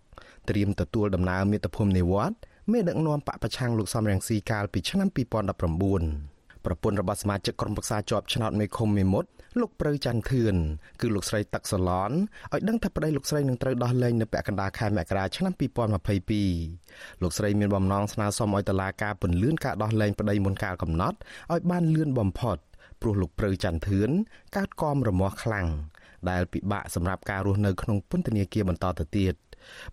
[0.48, 2.36] ត្រៀមទទួលដំណើរមាតុភូមិនិវត្ត
[2.72, 9.28] មេដឹកនាំបកប្រឆាំងលោកសំរងស៊ីកាលពីឆ្នាំ2019ប្រពន្ធរបស់សមាជិកក្រុមប្រឹក្សាជាប់ឆ្នោតមេឃុំមេមត់
[9.60, 10.54] លោកព្រៅច័ន្ទធឿន
[11.00, 12.10] គឺលោកស្រីទឹកសឡន
[12.52, 15.52] ឲ្យដឹងថាប្តីលោកស្រីនឹងត្រូវដោះលែងនៅពាក់កណ្ដាលខែមករាឆ្នាំ
[16.58, 21.16] 2022លោកស្រីមានបំណងស្នើសុំឲ្យតុលាការពន្យាការដោះលែងប្តីមុនកាលកំណត់
[21.52, 22.56] ឲ្យបានលឿនបំផុត
[23.00, 24.10] ព្រោះលោកព្រៅច័ន្ទធឿន
[24.56, 25.68] កើតគំរមាស់ខ្លាំង
[26.30, 29.34] ដែលពិបាកសម្រាប់ការរស់នៅក្នុងពន្ធនាគារបន្តទៅទៀត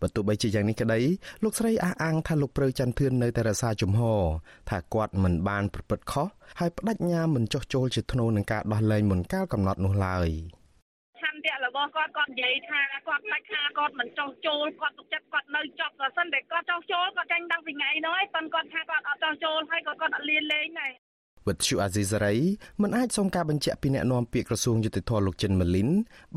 [0.01, 0.99] បើទោះបីជាយ៉ាងនេះក្តី
[1.43, 4.21] លោកស្រីអះអាងថាលោកព្រៅច័ន្ទធឿននៅតែរក្សាជំហរ
[4.69, 6.27] ថាគាត់មិនបានប្រព្រឹត្តខុស
[6.59, 10.29] ហើយបដិញ្ញាមិនចោះចូលជាធ្នូនឹងការដោះលែងមុនកាលកំណត់នោះឡើយ
[11.21, 20.91] ឆន្ទៈរបស់គាត់គាត់និយាយថាគាត់ផ្ដាច់ថាគាត់មិនចោះចូលគាត់ទុកចិត្តគាត់នៅចប់បើសិនតែគាត់ចោះចូលគាត់ចាញ់តាំងពីថ្ងៃនោះហើយប៉ុន្តែគាត់ថាគាត់អត់ចោះចូលហើយក៏គាត់អត់លៀនលេងដែរ
[21.47, 22.35] វិទ្យុអាស៊ីសេរី
[22.81, 25.89] មិនអាចសុំការបញ្ជាក់ពីអ្នកនាំពាក្យក្រសួងយុតិធធលោកចិនម៉ាលីន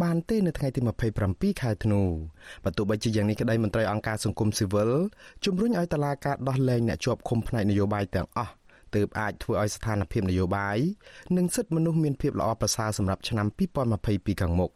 [0.02, 0.80] បានទេនៅថ្ងៃទី
[1.20, 2.02] 27ខែធ្នូ
[2.64, 4.90] បើទោះបីជាយ៉ាងនេះក្តីមន្ត្រីអង្គការសង្គមស៊ីវិល
[5.44, 8.52] ជំរុញឲ្យតឡាការដោះលែងអ្នកជាប់ឃុំផ្នែកនយោបាយទាំងអស់
[8.94, 10.78] ទើបអាចធ្វើឲ្យស្ថានភាពនយោបាយ
[11.36, 13.46] និងសិទ្ធិមនុស្សមានភាពល្អប្រសើរសម្រាប់ឆ្នាំ
[13.94, 14.70] 2022ខាងមុខ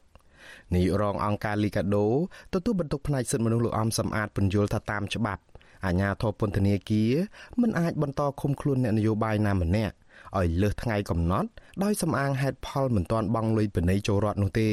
[0.75, 2.07] នាយករងអង្គការលីកាដូ
[2.55, 5.43] ទទួលបន្ទុកផ្នែកសិទ្ធិមនុស្សលោកអំសំអាតពន្យល់ថាតាមច្បាប់
[5.85, 7.13] អាជ្ញាធរពន្ធនាគារ
[7.61, 9.95] មិនអាចបន្តឃុំខ្លួនអ្នកនយោបាយណាម្នាក់
[10.37, 11.49] ឲ្យលើសថ្ងៃកំណត់
[11.85, 14.71] ដោយសំអាងហេតុផលមិនទាន់បង់លុយពិន័យចូលរដ្ឋនោះទេ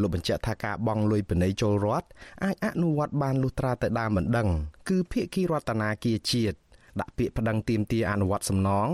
[0.00, 2.06] លោកបញ្ជាក់ថាការបង់លុយពិន័យចូលរដ្ឋ
[2.44, 4.48] អាចអនុវត្តបានលុះត្រាតែដើមមិនដឹង
[4.88, 6.56] គឺភាគីរដ្ឋាភិបាលជាតិ
[7.00, 8.88] ដាក់ពាក្យប្តឹងទាមទារអនុវត្តសំណង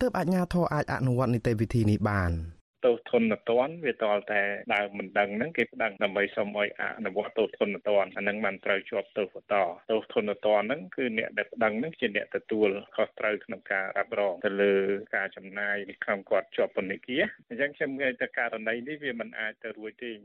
[0.00, 2.32] ទើបអាជ្ញាធរអាចអនុវត្តនីតិវិធីនេះបាន។
[2.84, 4.42] ទោសធននតនវាតលតែ
[4.74, 9.54] ដើមមិនដឹងហ្នឹងគេប្តឹងដើម្បីសុំឲ្យអនុវត្តទោសធននតនអាហ្នឹងបានត្រូវជាប់ទោសបន្ត
[9.90, 14.74] ទោសធននតនហ្នឹងគឺអ្នកដែលប្តឹងហ្នឹងជាអ្នកទទួលខុសត្រូវក្នុងការរ៉ាប់រងទៅលើ
[15.16, 20.16] ការចំណាយក្នុងគាត់ជាប់ពន្ធនាគារអញ្ចឹងខ្ញុំនិយាយទៅករណីនេះវាមិនអាចទៅរួចទេរ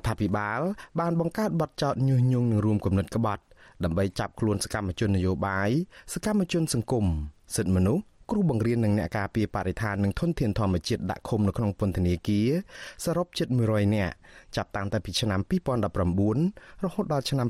[0.00, 0.60] ដ្ឋាភិបាល
[1.00, 3.44] បានបង្កើតបទចោទញុះញង់នឹងរួមគំនិតក្បត់
[3.84, 5.70] ដើម្បីចាប់ខ្លួនសកម្មជននយោបាយ
[6.14, 7.06] សកម្មជនសង្គម
[7.56, 12.48] សិទ្ធិមនុស្ស គ្រូបង្រៀននិងអ្នកការពារបរិស្ថាននិងធនធានធម្មជាតិដាក់ឃុំនៅក្នុងពន្ធនាគារ
[13.04, 14.14] សរុបជិត100នាក់
[14.56, 15.40] ចាប់តាំងតែពីឆ្នាំ
[16.16, 17.48] 2019រហូតដល់ឆ្នាំ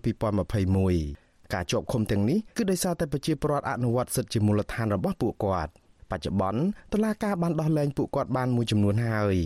[0.74, 5.72] 2021ការជាប់ឃុំទាំងនេះគឺដោយសារតែប្រជាពលរដ្ឋអនុវត្តសិទ្ធិជាមូលដ្ឋានរបស់ពួកគាត់
[6.10, 6.60] បច្ចុប្បន្ន
[6.92, 9.36] តុលាការបានដោះលែងពួកគាត់បានមួយចំនួនហើយ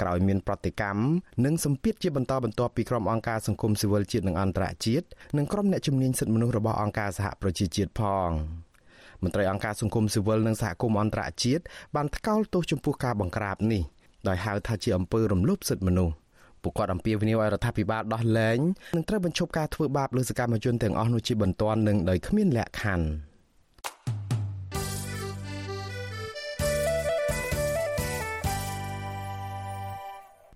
[0.00, 1.02] ក្រោយមានប្រតិកម្ម
[1.44, 5.06] និងសម្ពាធជាបន្តបន្ទាប់ពីក្រុមអង្គការសង្គមស៊ីវិលជាតិនិងអន្តរជាតិ
[5.38, 8.30] និងក្រុមអ្នកជំនាញសិទ្ធិមនុស្សរបស់អង្គការសហប្រជាជាតិផង។
[9.22, 11.62] មន្ត្រីអង្គការសង្គមស៊ីវិលនិងសហគមន៍អន្តរជាតិ
[11.96, 13.82] បានថ្កោលទោសចំពោះការបង្ក្រាបនេះ
[14.28, 16.14] ដោយហៅថាជាអំពើរំលោភសិទ្ធិមនុស្ស
[16.62, 18.58] ពួកគាត់អំពាវនាវឲ្យរដ្ឋាភិបាលដោះលែង
[18.96, 23.06] និងត្រូវបញ្ឈប់ការធ្វើបាបលើសកម្មជនទាំងអស់នោះជាបន្ទាន់និងដោយគ្មានលក្ខខណ្ឌ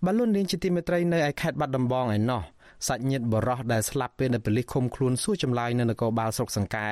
[0.07, 2.43] បលូននាងជាទីមេត្រីនៅឯខេត្តបាត់ដំបងឯណោះ
[2.89, 6.91] សាច់ញាតិបរោះដែលស្លាប់ពេលនៅប៉ូលីសឃុំខ្លួនសួរចម្លើយនៅនគរបាលស្រុកសង្កែ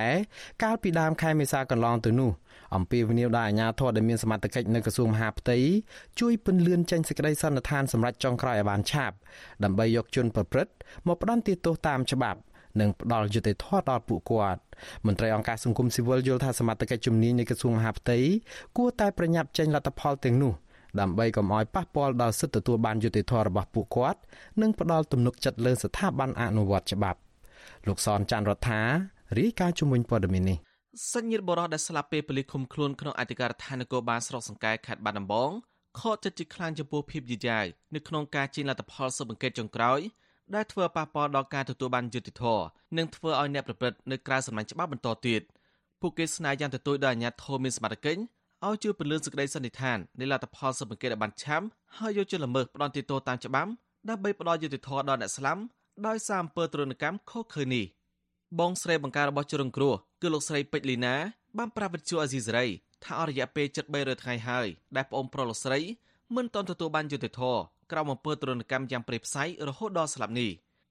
[0.63, 2.31] កាលពីដើមខែមេសាកន្លងទៅនោះ
[2.77, 5.59] អំពីវិនិយោគដល់អាជ្ញាធរដែលមានសមត្ថកិច្ចនៅក្រសួងមហាផ្ទៃ
[6.21, 9.17] ជួយពន្លឿនចេញសេចក្តីសន្និដ្ឋានសម្រាប់ចុងក្រោយឲ្យបានឆាប់
[9.65, 10.73] ដើម្បីយកជនប្រព្រឹត្ត
[11.07, 12.41] មកផ្ដន្ទាទោសតាមច្បាប់
[12.81, 14.61] និងផ្ដល់យុត្តិធម៌ដល់ពួកគាត់
[15.07, 18.19] មន្ត្រីអង្គការសង្គមស៊ីវិលយល់ថាសមត្ថកិច្ចជំនាញនៃក្រសួងមហាផ្ទៃ
[18.77, 20.53] គួរតែប្រញាប់ចេញលទ្ធផលទាំងនោះ
[21.01, 24.21] ដើម្បីកុំឲ្យប៉ះពាល់ដល់សិទ្ធិទទួលបានយុត្តិធម៌របស់ពួកគាត់
[24.61, 27.19] និងផ្ដល់ទំនុកចិត្តលើស្ថាប័នអនុវត្តច្បាប់
[27.87, 28.81] លោកសនច័ន្ទរដ្ឋា
[29.39, 30.59] រាយការណ៍ជំនួយព័ត៌មាននេះ
[31.13, 35.51] សញ្ញាបរោះដែលស្លាប់ពេលប៉ូលីសឃុំខ្លួនក្នុងអធិការដ្ឋាននគរបាលស្រុកសង្កែខេត្តបាត់ដំបង
[36.01, 40.01] ខកចិត្តជាខ្លាំងចំពោះភាពយឺតយ៉ាវនៅក្នុងការជិះលទ្ធផលស៊ើបអង្កេតចុងក្រោយ
[40.55, 42.65] ដែលធ្វើប៉ះពាល់ដល់ការទទួលបានយុត្តិធម៌
[42.97, 45.43] និងធ្វើឲ្យអ្នកប្រព្រឹត្តនៅក្រៅសំណាញ់ច្បាប់បន្តទៀត
[46.01, 48.21] ពួកគេស្នើយ៉ាងទទូចដល់អាជ្ញាធរមានសមត្ថកិច្ច
[48.69, 51.67] ឲ្យជួយពន្លឿនសេចក្តីសន្និដ្ឋាននៃលទ្ធផលស៊ើបអង្កេតឲ្យបានឆាប់
[51.99, 53.71] ហើយយកជនល្មើសផ្ដន់ទោសតាមច្បាប់
[54.09, 55.61] ដើម្បីផ្ដល់យុត្តិធម៌ដល់អ្នកស្លាប់
[56.07, 57.85] ដោយសារអំពើទរណកម្មខុសឃើញនេះ
[58.59, 61.15] បងស្រីបង្ការរបស់ជនរងគ្រោះគឺលោកស្រីពេជ្រលីណា
[61.59, 62.67] បានប្រាប់វិទ្យុអាស៊ីសេរី
[63.05, 65.81] ថាអស់រយៈពេល73ថ្ងៃហើយដែលប្អូនប្រុសលោកស្រី
[66.37, 67.61] មិនទាន់ទទួលបានយុត្តិធម៌
[67.93, 70.51] ក្រោមអំពើទរណកម្មយ៉ាងព្រៃផ្សៃរហូតដល់ស្លាប់នេះ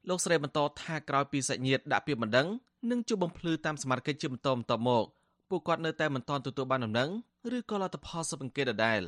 [0.10, 2.48] លោកស្រីបន្តថាក្រោយពីសាច់ញាតិដាក់ពាក្យបណ្ដឹង
[2.92, 5.06] និងជួបបំភ្លឺតាមសមាជិកជាបន្តបន្ទាប់មក
[5.52, 7.10] ពួកគាត់នៅតែមិនទាន់ទទួលបានដំណឹង
[7.58, 9.02] ឬក៏លទ្ធផលស៊ើបអង្កេតដដែល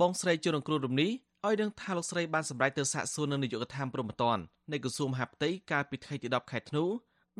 [0.00, 1.10] បងស្រីជនរងគ្រោះរំនេះ
[1.46, 4.38] ឲ្យដឹងថាលោកស្រីបានសម្រេចទៅសាកសួរនៅនាយកដ្ឋានព្រំប្រទាន
[4.72, 6.84] នៃក្រសួងមហាផ្ទៃកាលពីថ្ងៃទី10ខែធ្នូ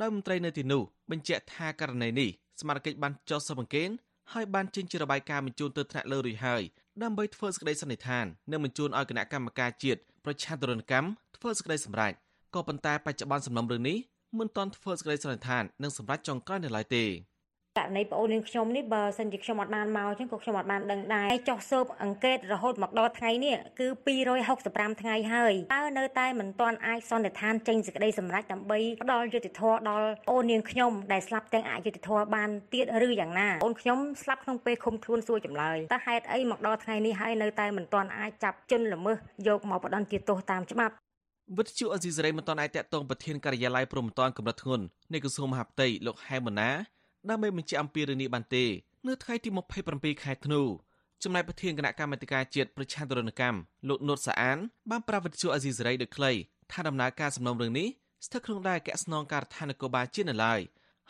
[0.00, 2.30] ដោយមន្ត្រីនៅទីនោះបញ្ជាក់ថាករណីនេះ
[2.60, 3.90] សមាជិកបានចុះស៊ើបអង្កេត
[4.32, 6.62] ហើយបានចេញជារបាយការណ៍បញ្ជូនទៅថ្នាក់លើរួចហើយ
[7.02, 12.12] ដើម្បីធ្វើសេចក្តីសន្និដ្ឋាននិងបញ្ជូនឲ្យគណៈកម្មការជាតិប្រឆាំងទរណកម្មធ្វើសេចក្តីសម្រេច
[12.54, 13.98] ក៏ប៉ុន្តែបច្ចុប្បន្នសំណុំរឿងនេះ
[14.38, 17.04] មិនទាន់ធ្វើសេចក្តីសន្និដ្ឋាននិងសម្រេចចុងក្រោយនៅឡើយទេ
[17.84, 23.86] ករណីប្អូននាងខ្ញុំនេះបើសិនជាខ្ញុំអត់បានមកអញ្ចឹងក៏ខ្ញុំអត់បានដឹងដែរចុះស៊ើបអង្កេតរហូតមកដល់ថ្ងៃនេះគឺ
[24.44, 39.16] 265ថ្ងៃហើយតើនៅតែមិនទាន់អាចសន្និដ្ឋានចេញសេចក្តីសម្រេចដើម្បីផ្ដល់យុត្តិធម៌ដល់ប្អូននាងខ្ញុំដែលស្លាប់ទាំងអយុត្តិធម៌បានទៀតឬយ៉ាងណាប្អូនខ្ញុំស្លាប់ក្នុងពេលឃុំខ្លួនសួរចម្លើយតើហេតុអីមកដល់ថ្ងៃនេះហើយនៅតែមិនទាន់អាចចាប់ជនល្មើស
[39.48, 40.94] យកមកផ្ដន្ទាទោសតាមច្បាប់
[41.56, 46.70] វិទ្យុអេស៊ីសរ៉ៃមិនទាន់អាចតាក់ទងប្រធានការិយាល័យព្រំតានកម្រិតធ្ងន់នៃក្រសួងមហាផ្ទៃលោកហែមម៉ាណា
[47.30, 48.64] ដើម្បីបញ្ជាក់អំពីរឿងនេះបានទេ
[49.06, 49.48] នៅថ្ងៃទី
[49.86, 50.62] 27ខែធ្នូ
[51.22, 54.58] ចំណែកប្រធានគណៈកម្មាធិការជាតិប្រឆាំងទរណកម្មលោកនុតសាអាន
[54.90, 56.32] បានប្រាប់វិទ្យុអាស៊ីសេរីដូចខ្លី
[56.72, 57.88] ថាដំណើរការសំណុំរឿងនេះ
[58.26, 60.60] ស្ថិតក្នុងដែនអគ្គស្នងការដ្ឋាននគរបាលជាតិនៅឡើយ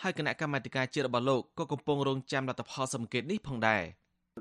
[0.02, 3.82] ហើយគណៈកម្មាធិការជាតិរបស់លោកក៏កំពុងរងចាំលទ្ធផលសម្ភារនេះផងដែរ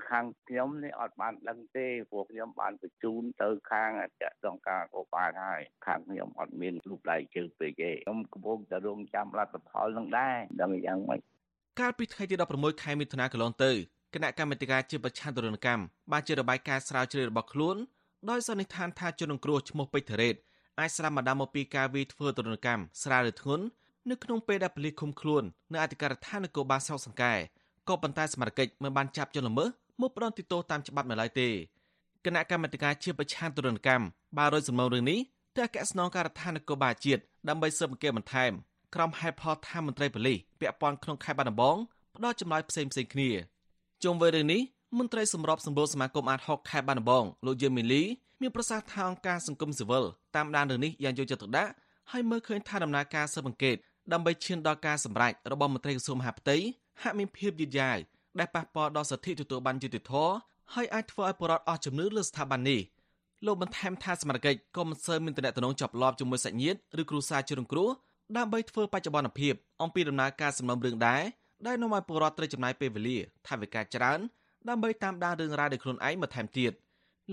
[0.09, 11.21] ខាងខ្ញុំនេះអត់បានដឹងទេព្រោះខ្ញុំបានបញ្ជូនទៅខាងអគ្គស្នងការកោបាលហើយខាងខ្ញុំអត់មានរូបដៃជើងពេកទេខ្ញុំកំពុងតែរងចាំលទ្ធផលនឹងដែរដឹងយ៉ាងម៉េច
[11.79, 13.71] កាលពីថ្ងៃទី16ខែមិថុនាកន្លងទៅ
[14.13, 17.77] គណៈកម្មាធិការជាប្រឆាំងទរណកម្មបានជារបាយការណ៍ស្រាវជ្រាវរបស់ខ្លួន
[18.29, 20.35] ដោយសន្និដ្ឋានថាជនរងគ្រោះឈ្មោះពេជ្រធរ៉េត
[20.79, 23.65] អាចស្លាប់ម្ដងមកពីការវាយធ្វើទរណកម្មស្រាលឬធ្ងន់
[24.09, 27.33] នៅក្នុងពេលដែលប៉ូលីសឃុំខ្លួននៅអធិការដ្ឋាននគរបាលស្រុកសង្កែ
[27.87, 29.69] ក៏ប៉ុន្តែសមត្ថកិច្ចមិនបានចាប់ជនល្មើស
[30.01, 31.49] មកផ្ដន់ទោសតាមច្បាប់នៅឡើយទេ
[32.25, 34.05] គណៈកម្មាធិការជាប្រឆាំងទរណកម្ម
[34.37, 35.19] បានរយសំណុំរឿងនេះ
[35.55, 38.51] ទៅអគ្គស្នងការដ្ឋាននគរបាលជាតិដើម្បីស៊ើបអង្កេតបន្ថែម
[38.95, 41.77] ក្រុមហេតុផលថាមន្ត្រីប៉ូលីសពាក់ព័ន្ធក្នុងខេត្តបាត់ដំបង
[42.15, 43.29] ផ្ដល់ចម្លើយផ្សេងផ្សេងគ្នា
[44.03, 44.61] ជុំវិញរឿងនេះ
[44.97, 48.03] មន្ត្រីសម្របសម្រួលសមាគមអាត60ខេត្តបាត់ដំបងលោកយឹមមីលី
[48.41, 50.03] មានប្រសាសន៍ថាអង្គការសង្គមស៊ីវិល
[50.35, 51.71] តាមដានរឿងនេះយ៉ាងយកចិត្តទុកដាក់
[52.11, 53.75] ហើយមើលឃើញថាដំណើរការស៊ើបអង្កេត
[54.13, 56.57] ដើម្បីឈានដល់ការសម្រេចរបស់មន្ត្រីក្រសួងមហាផ្ទៃ
[57.01, 57.97] ហាក់មានភាពយឺតយ៉ាវ
[58.39, 60.33] ដែលប៉ះពាល់ដល់សិទ្ធិទទួលបានយុត្តិធម៌
[60.73, 62.81] ហើយអាចធ្វើឲ្យប្រជាពលរដ្ឋអស់ជំនឿលើស្ថាប័ននេះ
[63.45, 67.89] លោកបន្ថែមថាសមត្ថកិច្ចក៏មិនសូវមានតំណែងជាប់លាប់ជាមួយសាច់ញាតិឬគ្រួសារជនរងគ្រោះ
[68.35, 71.21] ដើម្បីធ្វើបច្ចុប្បន្នភាពអំពីដំណើរការសំណុំរឿងដែរ
[71.67, 74.19] ដែលនាំឲ្យពលរដ្ឋត្រូវចំណាយពេលវេលាថវិកាច្រើន
[74.69, 76.71] ដើម្បីតាមដានរឿងរ៉ាវដោយខ្លួនឯងបន្ថែមទៀត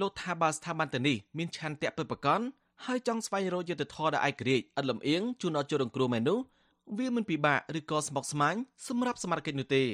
[0.01, 2.41] លោកថាបើស្ថាប័នទៅនេះមានឆន្ទៈពិតប្រាកដ
[2.85, 6.39] ហើយចង់ស្វែងរកយុត្តិធម៌ដល់ឯករាជ្យឥតលំអៀងជូនដល់ជនរងគ្រោះមែននោះ
[6.99, 8.55] វាមិនពិបាកឬក៏ស្មុគស្មាញ
[8.89, 9.85] សម្រាប់សមាជិកនោះទេ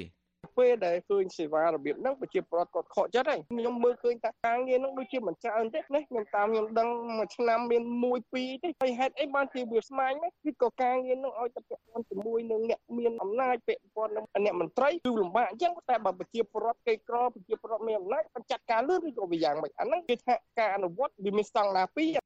[0.61, 22.17] ពេលដែលឃើញសេវារបៀបហ្នឹងប្រជាពលរដ្ឋគាត់ខកចិត្តហើយខ្ញុំមើលឃើញថាការងារហ្នឹងដូចជាមិនច្រើនទេណាខ្ញុំតាមខ្ញុំដឹងមួយឆ្នាំមាន1 2ទេហើយហេតុអីបានជាវាស្មាញណាគឺក៏ការងារហ្នឹងឲ្យតែពាក់ព័ន្ធជាមួយនឹងអ្នកមានអំណាចពាក់ព័ន្ធនឹងអ្នកមន្ត្រីគឺលំបាកអញ្ចឹងតែបើប្រជាពលរដ្ឋគេក្រប្រជាពលរដ្ឋមានអំណាចបញ្ចាត់ការលឿនឬក៏វាយ៉ាងម៉េចអាហ្នឹងគឺថាការអនុវត្តវាមានស្តង់ដារពីរ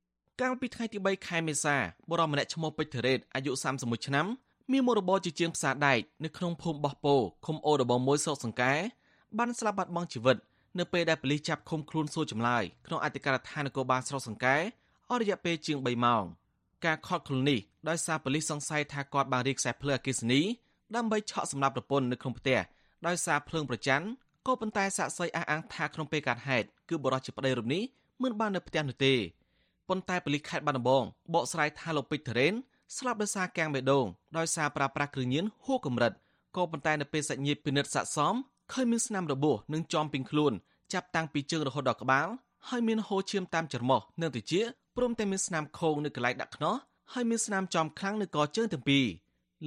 [0.41, 1.75] កាលពីថ្ងៃទី3ខែមេសា
[2.11, 4.27] បរិមម្នាក់ឈ្មោះពេជ្រធរ៉េតអាយុ31ឆ្នាំ
[4.71, 8.73] មានមុខរបរជាជាងផ្សារដែកនៅក្នុងភូមិបោះពោឃុំអូរដបងមួយស្រុកសង្កែ
[9.37, 10.37] បានស្លាប់បាត់បង់ជីវិត
[10.79, 14.57] នៅពេលដែលប៉ូលីសចាប់ឃុំខ្លួនសួរចម្លើយក្នុងអធិការដ្ឋាននគរបាលស្រុកសង្កែ
[15.09, 16.23] អស់រយៈពេលជាង3ម៉ោង
[16.85, 20.41] ការខកខ្លួននេះដោយសារប៉ូលីសសង្ស័យថាគាត់បានរៀបខ្សែភ្លើងអគ្គិសនី
[20.95, 22.59] ដើម្បីឆក់សម្លាប់ប្រពន្ធនៅក្នុងផ្ទះ
[23.07, 24.07] ដោយសារភ្លើងប្រច័ណ្ឌ
[24.47, 27.83] ក៏ប៉ុន្តែសាកសីអះអាងថាក្នុងពេលកើតហេតុគឺបរិសុទ្ធជាប្តីរូបនេះ
[28.23, 29.13] មិនបាននៅផ្ទះនោះទេ
[29.89, 32.53] ប៉ុន្តែប៉ូលីសខេត្តបាត់ដំបងបកស្រាយថាលោកពេជ្រធរ៉េន
[32.97, 34.05] ស្លាប់ដោយសារកាំងបេះដូង
[34.37, 36.13] ដោយសារប្រើប្រាស់គ្រឿងញៀនហួសកម្រិត
[36.55, 38.33] ក៏ប៉ុន្តែនៅពេលសាច់ញាតិពិនិត្យសាកសម
[38.71, 40.53] ឃើញមានស្នាមរបួសនិងចំពីងខ្លួន
[40.93, 42.27] ចាប់តាំងពីជើងរហូតដល់ក្បាល
[42.69, 44.65] ហើយមានហូរឈាមតាមច្រមុះនិងត្រចៀក
[44.97, 46.75] ព្រមទាំងមានស្នាមខូងនៅកន្លែងដាក់ខ្នោះ
[47.13, 49.05] ហើយមានស្នាមចំខ្លាំងនៅកជើងទាំងពីរ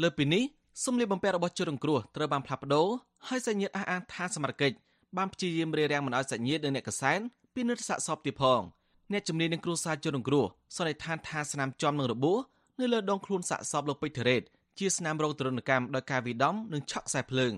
[0.02, 0.42] លើពីនេះ
[0.84, 2.88] សម្លៀកបំពាក់របស់ជនរងគ្រោះត្រូវបានផ្លាស់ប្ដូរ
[3.28, 4.76] ហើយសាច់ញាតិអះអាងថាសមត្ថកិច្ច
[5.16, 7.20] បានព្យាយាមរារាំងមិនឲ្យសាច់ញាតិនិងអ្នកកសែន
[7.54, 8.60] ពិនិត្យសាកសពទៀតផង
[9.12, 10.44] អ្នកជំនាញនឹងគ្រួសារជនរងគ្រោះ
[10.76, 12.38] សន្និដ្ឋានថាស្នាមចំនឹងរបួស
[12.80, 14.42] នៅលើដងខ្លួនសាកសពលោកពេជ្រធរ៉េត
[14.78, 17.52] ជាស្នាមរោគទរណកម្មដោយការវិដំនិងឆក់ខ្សែភ្លើង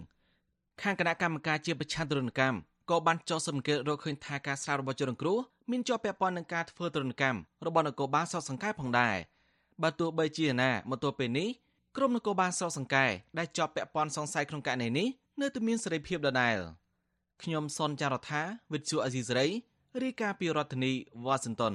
[0.82, 2.56] ខាងគណៈកម្មការជាប្រឆាំងទរណកម្ម
[2.90, 5.38] ក៏បានចោទសង្កេតរកឃើញថាការស្រាវរបស់ជនរងគ្រោះ
[5.70, 9.16] មានជាប់ពាក់ព័ន្ធនឹងការធ្វើទរណកម្មរបស់នគរបាលសោកសង្កែផងដែរ
[9.82, 11.48] បើទោះបីជាណាមកទល់ពេលនេះ
[11.96, 13.06] ក្រុមនគរបាលសោកសង្កែ
[13.38, 15.08] ដែលជាប់ពាក់ព័ន្ធសង្ស័យក្នុងករណីនេះ
[15.40, 16.56] នៅតែមានសេរីភាពដដែល
[17.42, 19.46] ខ្ញុំសនចាររថាវិទ្យុអេស៊ីសរ៉ៃ
[20.02, 20.92] រាយការណ៍ពីរដ្ឋធានី
[21.24, 21.74] វ៉ាស៊ីនតោន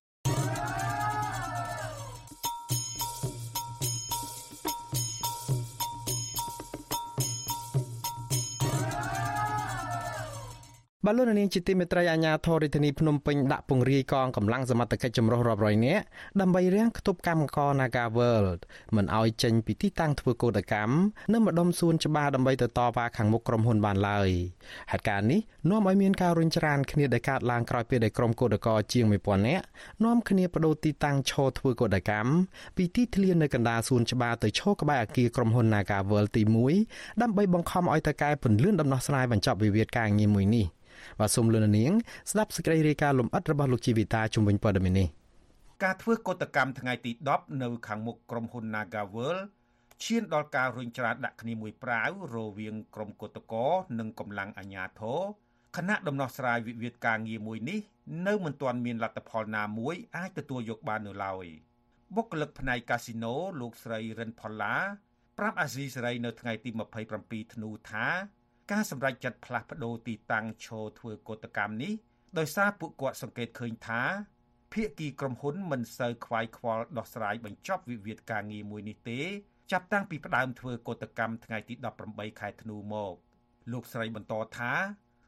[11.07, 16.03] បលូននាងជាទីមេត្រីអាញាធរិធានីភ្នំពេញដាក់ពង្រាយកងកម្លាំងសមត្ថកិច្ចចម្រុះរាប់រយនាក់
[16.41, 18.61] ដើម្បីរាំងខ្ទប់កម្មករ Naga World
[18.95, 20.93] មិនឲ្យចេញពីទីតាំងធ្វើកោតកម្ម
[21.33, 24.29] នៅម្ដុំសួនច្បារដើម្បីទៅតវ៉ាខាងមុខក្រុមហ៊ុនបានឡើយ
[24.91, 29.65] ហេតុការណ៍នេះនាំឲ្យមានការរុញច្រានគ្នាដែលកើតឡើងក្រោយពេលដែលក្រុមកោតក្រជាង1000នាក់
[30.05, 32.31] នាំគ្នាបដូរទីតាំងឈរធ្វើកោតកម្ម
[32.77, 36.43] ពីទីធ្លានៅកណ្ដាលសួនច្បារទៅឈរក្បែរអគារក្រុមហ៊ុន Naga World ទី
[36.83, 40.67] 1ដើម្បីបង្ខំឲ្យតកែពន្លឿនដំណោះស្រាយបញ្ចប់វិវាទការងារមួយនេះ
[41.19, 41.91] បាទសូមលន់នាង
[42.31, 45.07] ស្ដាប់សេចក្តីរាយការណ៍លម្អិតរបស់លោកជីវិតាជំវិញព័ត៌មាននេះ
[45.83, 49.35] ការធ្វើកតកម្មថ្ងៃទី10នៅខាងមុខក្រុមហ៊ុន Nagavel
[50.03, 53.53] ឈានដល់ការរុញច្រានដាក់គ្នាមួយប្រាវរវាងក្រុមកតក
[53.99, 55.19] និងកម្លាំងអាជ្ញាធរ
[55.77, 57.79] គណៈដំណោះស្រាយវិវាទការងារមួយនេះ
[58.27, 61.45] នៅមិនទាន់មានលទ្ធផលណាមួយអាចទទួលយកបាននៅឡើយ
[62.15, 64.75] បុគ្គលិកផ្នែកកាស៊ីណូលោកស្រីរិនផល្លា
[65.37, 66.69] ប្រាប់អាស៊ីសេរីនៅថ្ងៃទី
[67.11, 68.07] 27ធ្នូថា
[68.71, 71.93] ការសម្រេចចិត្តផ្លាស់ប្តូរទីតាំងឈរធ្វើកោតកម្មនេះ
[72.37, 74.01] ដោយសារពួកគាត់សង្កេតឃើញថា
[74.73, 79.19] ភាគីក្រុមហ៊ុនមិនសូវខ្វាយខ្វល់ដោះស្រាយបញ្ចប់វិវាទការងារមួយនេះទេ
[79.71, 81.73] ចាប់តាំងពីផ្ដើមធ្វើកោតកម្មថ្ងៃទី
[82.07, 83.13] 18ខែធ្នូមក
[83.71, 84.73] លោកស្រីបន្តថា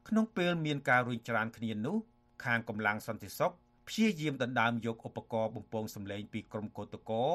[0.07, 1.97] ក្នុងពេលមានការរុញច្រានគ្នានោះ
[2.45, 3.51] ខាងកម្លាំងសន្តិសុខ
[3.87, 7.31] ព្យាយាមដណ្ដើមយកឧបករណ៍បំពងសម្លេងពីក្រុមកោតក្រ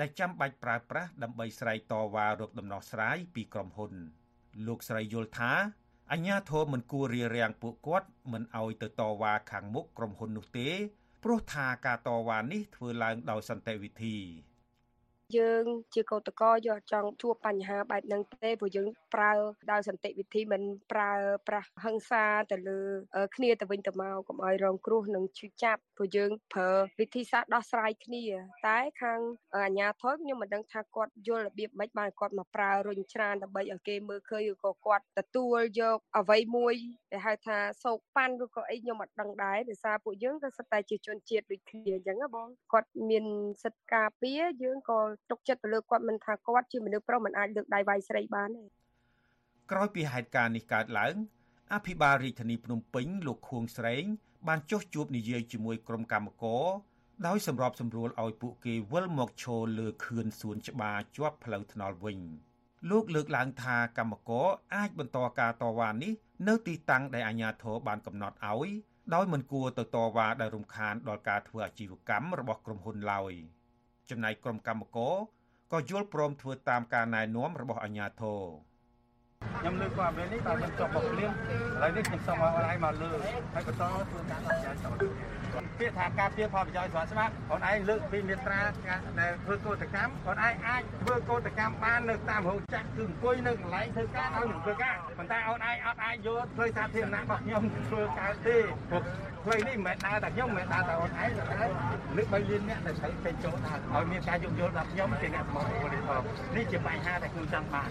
[0.00, 3.94] ដែលចាំបាច់ប្រើប្រាស់ដើម្បីស្រែកតវ៉ារកដំណោះស្រាយពីក្រុមហ៊ុន
[4.66, 5.52] លោកស្រីយល់ថា
[6.12, 10.68] អញ្ញាធមមិនគួររារាំងពួកគាត់មិនឲ្យទៅតវ៉ាខាងមុខក្រុមហ៊ុននោះទេ
[11.24, 14.16] ព្រោះថាការតវ៉ានេះធ្វើឡើងដោយសន្តិវិធី
[15.36, 15.64] យើង
[15.94, 19.32] ជាកោតក្រយើងអត់ចង់ជួបបញ្ហាបែបហ្នឹងទេព្រោះយើងប្រើ
[19.70, 20.62] ដោយសន្តិវិធីមិន
[20.92, 21.12] ប្រើ
[21.48, 22.80] ប្រាស់ហិង្សាទៅលើ
[23.36, 28.24] គ្នាទៅវិញទៅមកកុំឲ្យរងគ្រោះនិងឈឺចាប់ព្រោះយើងប្រើវិធីសាស្ត្រដោះស្រាយគ្នា
[28.68, 29.20] តែខាង
[29.54, 36.74] អាជ្ញាធរខ្ញុំមិនដឹងថាគាត់យល់របៀបម៉េចបានគាត់មកប្រើរុញច្រានដើម្បីឲ្យគេមើលឃើញឬក៏គាត់ទទួលយកអ្វីមួយ
[37.12, 43.24] ដែលហៅថាសោកប៉ាន់ឬក៏អីខ្ញុំអត់ដឹងដែរដោយសារពួកយើងក៏សិតតែជាជនជាតិដូចគ្នាអញ្ចឹងណាបងគាត់មាន
[43.62, 48.64] សិទ្ធិការពារយើងក៏ទុកចិត្តទៅលើគាត់មិនថាគាត់ជាមនុស្សប្រុសមិនអាចលើកដៃវាយស្រីបានទេ
[49.70, 51.14] ក្រោយពីហេតុការណ៍នេះកើតឡើង
[51.74, 54.04] អភិបាលរាជធានីភ្នំពេញលោកខួងស្រេង
[54.48, 56.66] បានចុះជួបនិយាយជាមួយក្រុមកម្មករ
[57.26, 62.20] ដោយសម្របសម្រួលឲ្យពួកគេវិលមកឈរលើខឿនសួនច្បារជាប់ផ្លូវថ្នល់វិញ
[62.90, 66.12] លោកលើកឡើងថាកម្មករអាចបន្តការតវ៉ានេះ
[66.48, 68.68] នៅទីតាំងដែលអាជ្ញាធរបានកំណត់ឲ្យ
[69.14, 73.32] ដោយមិនគួរទៅតវ៉ាដែលរំខានដល់ការធ្វើអាជីវកម្មរបស់ក្រុមហ៊ុនឡើយ។
[74.10, 75.14] ចំណែកក្រុមកម្មករ
[75.72, 78.42] ក៏យល់ព្រមធ្វើតាមការណែនាំរបស់អាជ្ញាធរ
[79.58, 83.10] ខ្ញុំលើកគាត់ពេលនេះតើខ្ញុំចង់បកលៀងឥឡូវនេះខ្ញុំសូមឲ្យអូនឯងមកលើ
[83.54, 85.37] ហើយបន្តធ្វើការអភិបាលត
[85.78, 88.60] ពាក្យថាការពៀផលប្រយោជន៍ស្វាស្មាតអូនឯងលើកពីមេត្រា
[89.20, 98.56] ដែលធ្វើកោតកម្មអូនឯងអាចធ្វើកោតកម្មបាននៅតាមរោងចក្រគឺអង្គុយនៅកន្លែងធ្វើការឲ្យនឹងធ្វើការប៉ុន្តែអូនឯងអត់អាចយកធ្វើសាធារណៈរបស់ខ្ញុំធ្វើកើតទេ
[98.90, 99.02] ព្រោះ
[99.44, 101.66] ផ្លូវនេះមិនមែនដើរតែខ្ញុំមិនមែនដើរតែអូនឯងតែ
[102.16, 106.22] លើកបីលានអ្នកដែលត្រូវពេញចូលដើរឲ្យមានការយោគយល់ដល់ខ្ញុំជាអ្នកសមត្ថផលផង
[106.56, 107.90] នេះជាបញ្ហាដែលខ្ញុំចង់បាន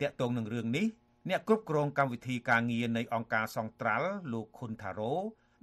[0.00, 0.86] តាក់ទងនឹងរឿងនេះ
[1.30, 5.14] អ្នកគ្រប់គ្រងកម្មវិធីការងារនៃអង្គការសង្ត្រាល់លោកខុនថារ៉ូ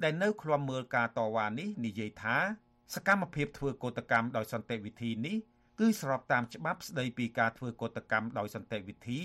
[0.04, 2.38] ដែលនៅឃ្លាំមើលការតវ៉ានេះនិយាយថា
[2.94, 5.38] សកម្មភាពធ្វើកោតកម្មដោយសន្តិវិធីនេះ
[5.80, 9.22] គឺស្របតាមច្បាប់ស្តីពីការធ្វើកោតកម្មដោយសន្តិវិធី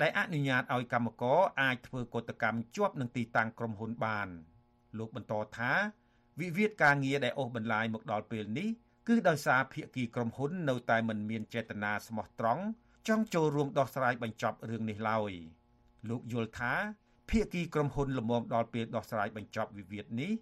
[0.00, 4.28] ដែលអនុញ្ញាតឲ្យកម្មករអាចធ្វើកោតកម្មជាប់នឹងទីតាំងក្រុមហ៊ុនបាន
[4.98, 5.72] លោកបន្តថា
[6.40, 8.68] វិវាទការងារដែលអូសបន្លាយមកដល់ពេលនេះ
[9.08, 12.62] គឺដោយសារភាគីក្រុមហ៊ុននៅតែមិនមានចេតនាស្មោះត្រង់
[13.08, 15.32] ចង់ចូលរួមដោះស្រាយបញ្ចប់រឿងនេះឡើយ
[16.08, 16.72] លោកយល់ថា
[17.32, 20.32] ភាគីក្រុមហ៊ុនលំមដល់ពេលដោះស្រាយបញ្ចប់វិវាទនេះ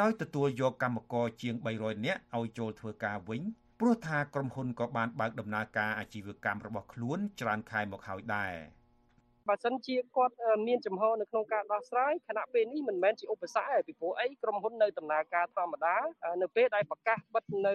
[0.00, 3.42] ដោយទទួលយកកម្មករជាង300នាក់ឲ្យចូលធ្វើការវិញ
[3.80, 8.54] ព្រោះថាក្រុមហ៊ុនក៏បានបើកដំណើរការអាជីវកម្មរបស់ខ្លួនច្រើនខែមកហើយដែរ។
[9.50, 10.34] បើសិនជាគាត់
[10.66, 15.96] មានចំហនៅក្នុងការដោះស្រាយខណៈពេលនេះមិនមែនជាឧបសគ្គទេពីព្រោះអីក្រុមហ៊ុននៅដំណើរការធម្មតា
[16.42, 17.74] នៅពេលដែលប្រកាសបិទនៅ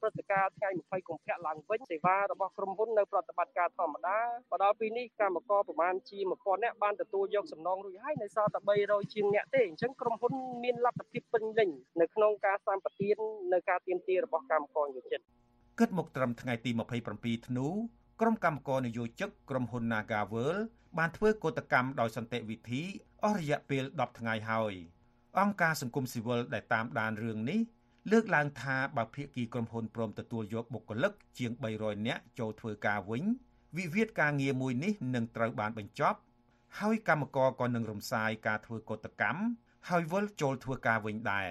[0.00, 4.18] ព្រឹត្តិការណ៍ថ្ងៃ20កុម្ភៈឡើងវិញសេវារបស់ក្រុមហ៊ុននៅប្រតិបត្តិការធម្មតា
[4.50, 10.32] មកដល់ពេលនេះកម្មករប្រមាណជា1000នាក់បានទទួលយកសំណងរួចហើយនៅសល់តែ300ជាងនាក់ទេអញ្ចឹងក្រុមហ៊ុន
[10.64, 13.16] មានលទ្ធភាពពេញលេញនៅក្នុងការសម្បទាន
[13.52, 15.20] នៅការទៀមទារបស់កម្មករយោជិត
[15.78, 16.70] គិតមកត្រឹមថ្ងៃទី
[17.08, 17.66] 27ធ្នូ
[18.20, 20.60] ក្រុមកម្មករនយោជិកក្រុមហ៊ុន Nagaworld
[20.98, 22.82] បានធ្វើកោតកម្មដោយសន្តិវិធី
[23.24, 24.74] អស់រយៈពេល10ថ្ងៃហើយ
[25.38, 27.60] អង្គការសង្គមស៊ីវិលដែលតាមដានរឿងនេះ
[28.10, 33.24] លើកឡើងថាបើភាគីក្រុមហ៊ុនព្រមទទួលយកបុគ្គលិកជាង300នាក់ចូលធ្វើការវិញ
[33.76, 36.18] វិវាទការងារមួយនេះនឹងត្រូវបានបញ្ចប់
[36.80, 39.42] ហើយកម្មករក៏នឹងរំសាយការធ្វើកោតកម្ម
[39.88, 41.48] ហើយវិលចូលធ្វើការវិញដែរ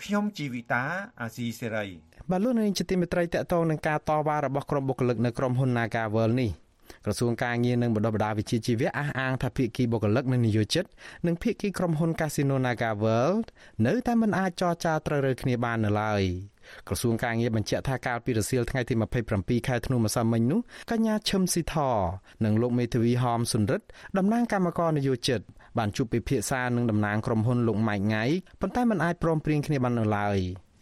[0.00, 0.84] ខ្ញុំជីវិតា
[1.20, 1.86] អាស៊ីសេរី
[2.30, 6.50] បាទលោកនាងជាទីមេត្រីតកតងនឹងការតវ៉ារបស់ក្រុមបុគ្គលិកនៅក្រុមហ៊ុន Nagavel នេះ
[7.04, 10.84] ក្រសួងការងារនិងបណ្ដុះបណ្ដាលវិជ្ជាជីវៈអះអាងថាភាគីបុគ្គលិកនិងនិយោជិត
[11.26, 13.46] និងភាគីក្រុមហ៊ុន Casino Naga World
[13.86, 16.22] នៅតែមិនអាចចរចាត្រូវរើគ្នាបាននៅឡើយ
[16.88, 18.94] ក្រសួងការងារបញ្ជាក់ថាកាលពីរសៀលថ្ងៃទី
[19.32, 21.76] 27ខែធ្នូម្សិលមិញនោះកញ្ញាឈឹមស៊ីធ
[22.44, 23.86] និងលោកមេធាវីហមសុនរិទ្ធ
[24.18, 25.40] តំណាងគណៈកម្មការនយោជិត
[25.78, 28.24] បានជួបពិភាក្សានឹងតំណាងក្រុមហ៊ុនលោកម៉ៃង៉ៃ
[28.60, 30.38] ប៉ុន្តែមិនអាចព្រមព្រៀងគ្នាបាននៅឡើយ។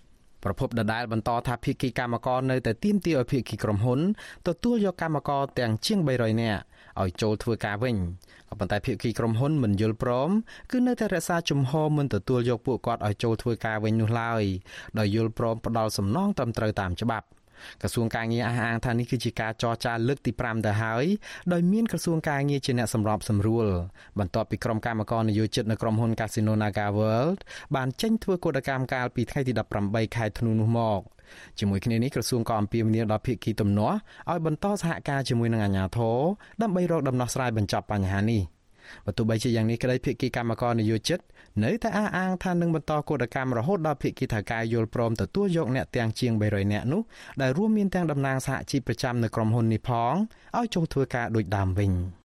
[0.44, 4.00] ប្រពន្ធដដែលបន្តថាភាគីកម្មករនៅតែទាមទារឲ្យភាគីក្រុមហ៊ុន
[4.48, 6.62] ទទួលយកកម្មករទាំងជាង300នាក់
[7.00, 7.96] ឲ្យចូលធ្វើការវិញ
[8.48, 10.30] ក៏ប៉ុន្តែភាគីក្រុមហ៊ុនមិនយល់ព្រម
[10.70, 14.42] គឺនៅតែរក្សាជំហរមិនទទួលយកពួកគាត់ឲ្យចូលធ្វើការវិញនោះឡើយ
[14.98, 17.26] ដោយយល់ព្រមផ្ដាល់សំណងត្រឹមត្រូវតាមច្បាប់
[17.82, 21.04] ក្រសួងការងារអះអាងថានេះគឺជាការចរចាលើកទី5ទៅហើយ
[21.52, 23.66] ដោយមានក្រសួងការងារជាអ្នកសម្របសម្រួល
[24.18, 27.38] បន្ទាប់ពីក្រុមកម្មការនយោជិតនៅក្រុមហ៊ុន Casino Naga World
[27.76, 29.52] បានចេញធ្វើកោតកម្មកាលពីថ្ងៃទី
[29.84, 31.00] 18ខែធ្នូនោះមក
[31.58, 33.96] ជាមួយគ្នានេះក្រសួងក៏អំពាវនាវដល់ភាគីទំនាស់
[34.30, 36.18] ឲ្យបន្តសហការជាមួយនឹងអាជ្ញាធរ
[36.62, 38.42] ដើម្បីរកដំណោះស្រាយបញ្ចប់បញ្ហានេះ
[39.06, 41.18] បើទោះបីជាយ៉ាងនេះក្តីភាគីកម្មករនយោជិត
[41.64, 47.02] នៅតែអះអាងថានឹងបន្តកោតកម្មរហូតដល់ភាគីថៅកែយល់ព្រមទទួលយកអ្នកទាំងជាង300នាក់នោះ
[47.42, 50.14] ដែលរួមមានទាំងតំណាងសហជីពប្រចាំនៅក្រុមហ៊ុននេះផង
[50.58, 51.92] ឲ្យចុះធ្វើការដូចដើមវិញ។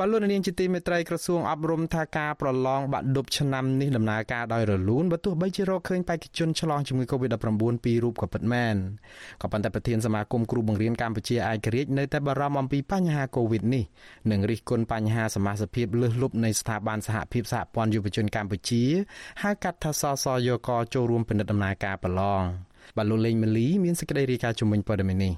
[0.00, 8.76] បាទលោកនាងជាទីមេត្រីក្រសួងអប់រំថាការប្រឡងបាក់ឌុបឆ្នាំនេះដំណើរការដោយរលូនបើទោះបីជារកឃើញបេក្ខជនឆ្លងជំងឺ Covid-19 ពីររូបក៏ពិតមែន
[9.42, 13.84] ក៏ប៉ុន្តែប្រធានសមាគមគ្រូបង្រៀនកម្ពុជាឯករាជ្យនៅតែបារម្ភអំពីបញ្ហា Covid នេះ
[14.30, 18.82] និងរិះគន់បញ្ហាសមាជិកលើសលប់នៃស្ថាប័នសហភាពសហព័ន្ធយុវជនកម្ពុជា
[19.42, 22.42] ហៅកាត់ថាសសយកចូលរួមពិនិត្យដំណើរការប្រឡង
[22.96, 25.34] បាទលោកលេងម៉ាលីមានសេចក្តីរាយការណ៍ជំវិញព័ត៌មាននេះ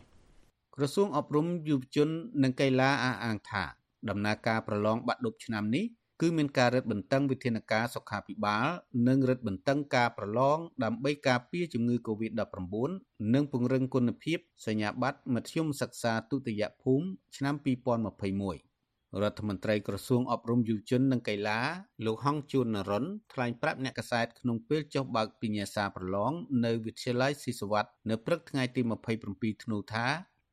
[0.77, 2.09] ក្រសួងអប់រំយុវជន
[2.43, 3.78] និងកីឡាអះអាងថា
[4.11, 5.87] ដំណើរការប្រឡងបាក់ឌុបឆ្នាំនេះ
[6.23, 8.67] គឺមានការរឹតបន្តឹងវិធានការសុខាភិបាល
[9.09, 12.91] និងរឹតបន្តឹងការប្រឡងដើម្បីការពារជំងឺ Covid-19
[13.35, 21.61] និងពង្រឹងគុណភាពសញ្ញាបត្រមធ្យមសិក្សាទុតិយភូមិឆ្នាំ2021រដ្ឋមន្ត្រីក្រសួងអប់រំយុវជននិងកីឡា
[22.07, 26.33] លោកហងជួននរុនថ្លែងប្រាប់អ្នកកសែតក្នុងពេលចុះបើកពិញ្ញាសាប្រឡង
[26.65, 28.81] នៅវិទ្យាល័យស៊ីសវត្តនៅព្រឹកថ្ងៃទី
[29.23, 30.07] 27ធ្នូថា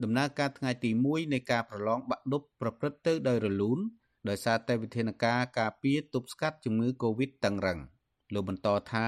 [0.03, 3.79] ដំណើរការថ្ងៃទី1នៃការប្រឡងបាក់ឌុបប្រព្រឹត្តទៅដោយរលូន
[4.29, 7.79] ដោយសារតែវិធានការការពារទប់ស្កាត់ជំងឺ Covid តឹងរឹង
[8.33, 9.07] លោកបន្តថា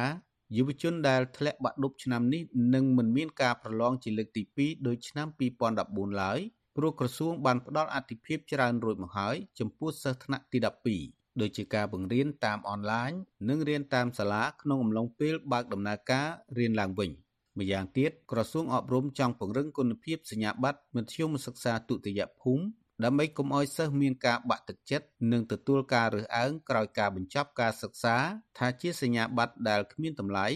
[0.58, 2.44] យុវជនដែលធ្លាក់បាក់ឌុបឆ្នាំនេះ
[2.76, 5.28] នឹងមិនមានការប្រឡងជាលើកទី2ដូចឆ្នាំ
[5.74, 6.40] 2014ឡើយ
[6.76, 10.58] ព្រោះក្រសួងបានផ្ដល់អធិភាពច្រើនរួចមកហើយចំពោះសិស្សថ្នាក់ទី
[11.00, 13.12] 12ដូចជាការបង្រៀនតាមអនឡាញ
[13.50, 16.28] និងរៀនតាមសាលាក្នុងអំឡុងពេលបើកដំណើរការ
[16.58, 17.12] រៀនឡើងវិញ។
[17.60, 22.64] ម្យ៉ាងទៀតក្រសួងអប់រំចង់ពង្រឹងគុណភាពសញ្ញាបត្រមធ្យមសិក្សាទុតិយភូមិ
[23.04, 28.16] ដើម្បីកុំឲ្យសិស្សមានការបាក់ទឹកចិត្តនិងទទួលការរើសអើងក្រោយការបញ្ចប់ការសិក្សា
[28.58, 30.48] ថាជាសញ្ញាបត្រដែលគ្មានតម្លៃ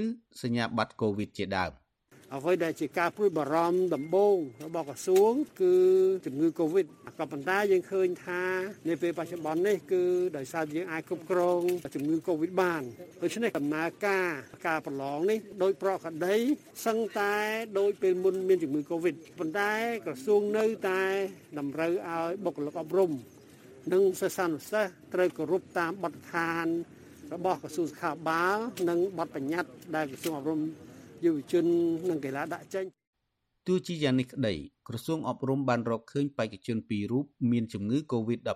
[0.00, 0.02] ឬ
[0.42, 1.72] សញ្ញាបត្រកូវីដជាដើម។
[2.36, 5.74] អ្វីដែលជាការព្រួយបារម្ភដំបូងរបស់ក្រសួង គឺ
[6.26, 6.86] ជំងឺ Covid
[7.18, 8.42] ក៏ប៉ុន្តែយើងឃើញថា
[8.88, 10.02] នៅពេលបច្ចុប្បន្ននេះគឺ
[10.36, 11.62] ដោយសារយើងអាចគ្រប់គ្រង
[11.94, 12.82] ជំងឺ Covid បាន
[13.22, 14.30] ដូច្នេះដំណើរការ
[14.66, 16.36] ការប្រឡងនេះដោយប្រកដី
[16.86, 17.34] សឹងតែ
[17.78, 19.72] ដោយពេលមុនមានជំងឺ Covid ប៉ុន្តែ
[20.06, 21.02] ក្រសួងនៅតែ
[21.58, 23.10] តម្រូវឲ្យបុគ្គលិកអប់រំ
[23.92, 26.66] និងសិស្សានុសិស្សត្រូវគោរពតាមបទដ្ឋាន
[27.34, 28.56] របស់ក្រសួងសុខាភិបាល
[28.88, 30.60] និងបទបញ្ញត្តិដែលក្រសួងអប់រំ
[31.24, 31.64] យុវជន
[32.08, 32.84] និងកីឡាដាក់ចេញ
[33.66, 34.54] ទោះជាយ៉ាងនេះក្តី
[34.88, 38.48] ក្រសួងអប់រំបានរកឃើញបេក្ខជនពីររូបមានជំងឺ Covid-19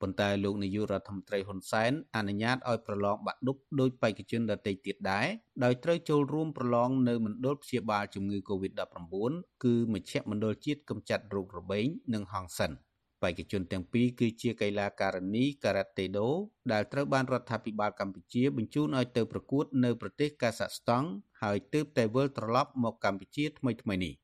[0.00, 5.26] ប៉ុន្តែលោកនាយករដ្ឋមន្ត្រីហ៊ុនសែនអនុញ្ញាតឲ្យប្រឡងបាក់ឌុបដោយបេក្ខជនដទៃទៀតដែរ
[5.64, 9.32] ដោយត្រូវចូលរួមប្រឡងនៅមណ្ឌលព្យាបាលជំងឺ Covid-19
[9.64, 12.72] គឺមជ្ឈមណ្ឌលជាតិកម្ចាត់រោគរបេងនិងហង្សិន។
[13.22, 16.28] បេក្ខជនទាំងពីរគឺជាកីឡាការិនីការ៉ាតេដូ
[16.72, 21.08] ដែលត្រូវបានរដ្ឋាភិបាលកម្ពុជាបញ្ជូនឲ្យទៅប្រកួតនៅប្រទេសកាសាក់ស្តង់
[21.42, 24.14] ហើយទើបតែវិលត្រឡប់មកកម្ពុជាថ្មីថ្មីនេះ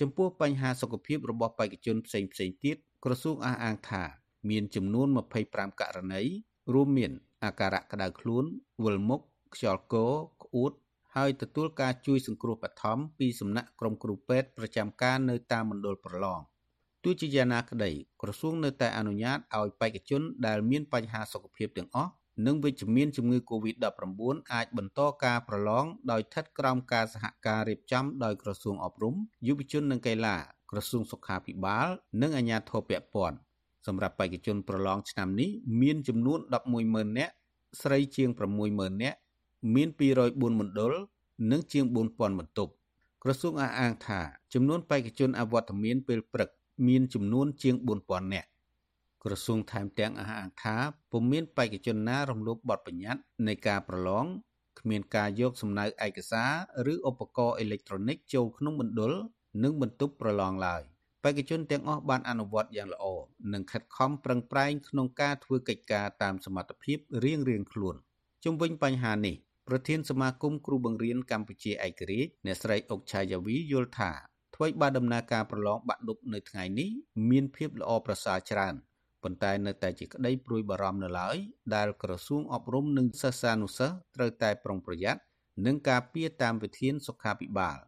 [0.00, 4.02] ចំពោះបញ្ហាសុខភាពរបស់បេក្ខជនផ្សេងផ្សេងទៀតក្រសួងអះអាងថា
[4.50, 5.08] មានចំនួន
[5.44, 6.22] 25ករណី
[6.74, 7.12] រួមមាន
[7.44, 8.44] អាការៈក្តៅខ្លួន
[8.84, 9.20] វិលមុខ
[9.54, 9.96] ខ្យល់ក
[10.42, 10.72] ក្អួត
[11.16, 16.40] ហើយទទួលការជួយសង្គ្រោះបឋមពីសំណាក់ក្រុមគ្រូពេទ្យប្រចាំការនៅតាមមណ្ឌលប្រឡង
[17.04, 17.90] ទោះជាយ៉ាងណាក្តី
[18.22, 22.12] ក្រសួងនៅតែអនុញ្ញាតឲ្យបេក្ខជនដែលមានបញ្ហាសុខភាពទាំងអស់
[22.46, 23.90] និងវិជ្ជមានជំងឺ Covid-19
[24.52, 29.14] អាចបន្តការប្រឡងដោយស្ថិតក្រោមការសហការរៀបចំដោយក្រសួងអប់រំ
[29.46, 30.36] យុវជននិងកីឡា
[30.70, 31.88] ក្រសួងសុខាភិបាល
[32.22, 33.36] និងអាជ្ញាធរពាក់ព័ន្ធ
[33.86, 36.38] សម្រាប់បេក្ខជនប្រឡងឆ្នាំនេះមានចំនួន
[36.78, 37.32] 110,000នាក់
[37.82, 38.28] ស្រីជាង
[38.66, 39.18] 60000នាក់
[39.74, 40.92] មាន204មណ្ឌល
[41.50, 42.72] និងជាង4000បន្ទប់
[43.22, 44.20] ក្រសួងអះអាងថា
[44.54, 46.50] ចំនួនបេក្ខជនអវត្តមានពេលព្រឹក
[46.86, 47.74] មានចំនួនជាង
[48.04, 48.48] 4000នាក់
[49.24, 50.76] ក្រសួងថែមទាំងអះអាងថា
[51.12, 54.24] ពុំមានបេក្ខជនណារំលោភបទបញ្ញត្តិនៃការប្រឡង
[54.80, 56.44] គ្មានការយកសំណៅឯកសា
[56.86, 59.12] រឬឧបករណ៍អេឡិចត្រូនិកចូលក្នុងមណ្ឌល
[59.62, 60.82] និងបន្ទប់ប្រឡងឡើយ
[61.24, 63.04] បេក្ខជនទាំងអស់បានអនុវត្តយ៉ាងល្អ
[63.52, 67.96] និងខិតខំប្រឹងប្រែងក្នុងការធ្វើកិច្ចការតាមសមត្ថភាពរៀងៗខ្លួន
[68.44, 69.36] ជុំវិញបញ្ហានេះ
[69.68, 74.12] ប្រធានសមាគមគ្រូបង្រៀនកម្ពុជាឯករាជ្យអ្នកស្រីអុកឆាយាវីយល់ថា
[74.54, 76.90] អ្វីបើដំណើរការប្រឡងបាក់ឌុបនៅថ្ងៃនេះ
[77.30, 78.74] មានភាពល្អប្រសើរច្រើន
[79.22, 81.36] ប៉ុន្តែនៅតែជាក្តីព្រួយបារម្ភនៅឡើយ
[81.74, 85.20] ដែលក្រសួងអប់រំនិងសិស្សានុសិស្សត្រូវតែប្រុងប្រយ័ត្ន
[85.66, 87.78] និងការពារតាមវិធានសុខាភិបាល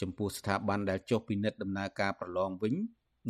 [0.00, 2.74] ចំពោះស្ថាប័នដែលចុះពិនិត្យដំណើរការប្រឡងវិញ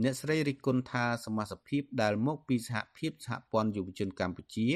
[0.02, 4.68] អ្នកស្រីរិទ្ធគុណថាសមាជិកភាពដែលមកពីសហភាពសហព័ន្ធយុវជនកម្ពុជា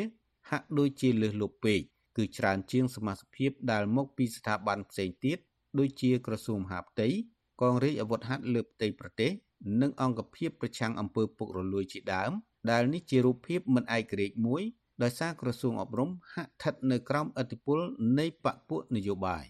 [0.50, 1.80] ហាក់ដូចជាលើសលប់ពេក
[2.16, 5.38] គឺច្រើនជាងសមាជិកភាពដែលមកពីស្ថាប័នផ្សេងទៀត
[5.78, 7.08] ដូចជាក្រសួងមហាផ្ទៃ
[7.60, 9.30] កងរាជអាវុធហត្ថលើផ្ទៃប្រទេស
[9.80, 12.32] និងអង្គភាពប្រឆាំងអំពើពុករលួយជាដើម
[12.70, 14.62] ដែលនេះជារូបភាពមិនឯករាជ្យមួយ
[15.02, 17.78] ដោយសារក្រសួងអប់រំហាក់ស្ថិតនៅក្រោមឥទ្ធិពល
[18.18, 19.44] នៃបកពួកនយោបាយ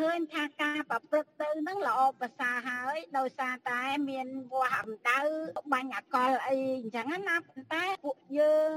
[0.00, 5.20] ឃើញថាការប្រព្រឹត្តទៅនឹងល្អប្រសើរហើយដោយសារតែមានវាស់អណ្ដៅ
[5.72, 8.74] បាញ់អកលអីអញ្ចឹងណាប៉ុន្តែពួកយើង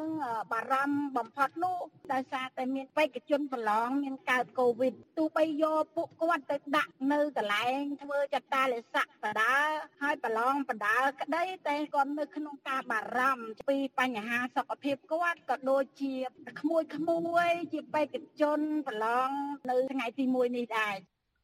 [0.51, 1.79] បារម្ភបំផុតនោះ
[2.13, 9.55] ដោយសារតែមានបេក្ខជនប្រឡងមានកើតកូវីដទោះបីយកពួកគាត់ទៅដាក់នៅកន្លែងធ្វើចតាលិស័កបដា
[10.01, 16.15] ហើយប្រឡងបដាក្តីតែគាត់នៅក្នុងការបារម្ភពីបញ្ហាសុខភាពគាត់ក៏ដូចជា
[16.59, 19.29] ក្មួយក្មួយជាបេក្ខជនប្រឡង
[19.69, 20.95] នៅថ្ងៃទី1នេះដែរ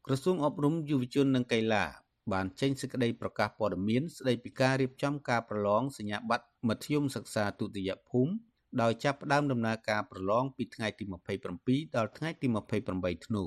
[0.05, 1.85] ក្រសួងអប់រំយុវជននិងកីឡា
[2.33, 8.33] បានចេញសេចក្តីប្រកាសព័ត៌មានស្តីពីការរៀបចំការប្រឡងសញ្ញាបត្រមធ្យមសិក្សាទុតិយភូមិ
[8.81, 11.03] ដោយចាប់ផ្ដើមដំណើរការប្រឡងពីថ្ងៃទី
[11.49, 12.47] 27ដល់ថ្ងៃទី
[12.87, 13.43] 28ធ្នូ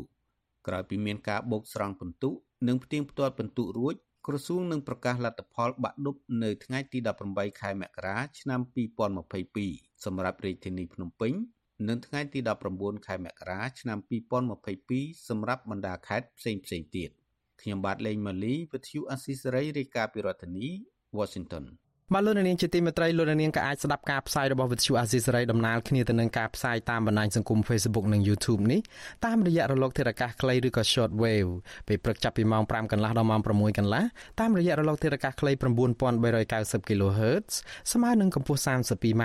[0.66, 2.30] ក្រោយពីមានការបូកស្រង់ពិន្ទុ
[2.68, 3.94] និងផ្ទៀងផ្ទាត់ពិន្ទុរួច
[4.26, 6.98] ក្រសួងនឹងប្រកាសលទ្ធផលបាក់ឌុបនៅថ្ងៃទី
[7.30, 8.60] 18ខែមករាឆ្នាំ
[9.32, 11.32] 2022សម្រាប់រាជធានីភ្នំពេញ
[11.88, 12.40] និងថ្ងៃទី
[12.74, 13.98] 19ខែមករាឆ្នាំ
[14.62, 17.10] 2022សម្រាប់បណ្ដាខេត្តផ្សេងៗទៀត
[17.62, 20.68] ខ្ញុំបាទលេងម៉ាលីវិទ្យុអស៊ីសេរីរាយការណ៍ពីរដ្ឋធានី
[21.18, 21.64] Washington
[22.14, 28.80] បាទលោកនាងជាទីមេត្រីលោកនាងក៏អាចស្ដាប់ការផ្សាយរបស់វិទ្យុអាស៊ីសេរីដំណើរគ្នាទៅនឹងការផ្សាយតាមបណ្ដាញសង្គម Facebook និង YouTube នេះ
[29.26, 31.50] តាមរយៈរលកធារកាសខ្លីឬក៏ Short Wave
[31.88, 34.04] ពេលព្រឹកចាប់ពីម៉ោង5កន្លះដល់ម៉ោង6កន្លះ
[34.40, 35.52] តាមរយៈរលកធារកាសខ្លី
[36.20, 37.52] 9390 kHz
[37.92, 39.24] ស្មើនឹងកម្ពស់ 32m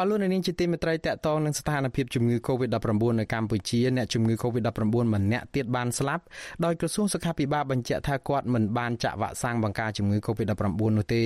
[0.00, 4.82] បលូននាងជាទីមេត្រីតកតងនឹងស្ថានភាពជំងឺ Covid-19 នៅកម្ពុជាអ្នកជំងឺ Covid-19
[5.14, 6.24] ម្នាក់ទៀតបានស្លាប់
[6.64, 10.62] ដោយក្រសួងសុខាភិបាលបញ្ជាក់ថាគាត់មិនបានចាក់វ៉ាក់សាំងបង្ការជំងឺ Covid-19
[10.98, 11.24] នោះទេ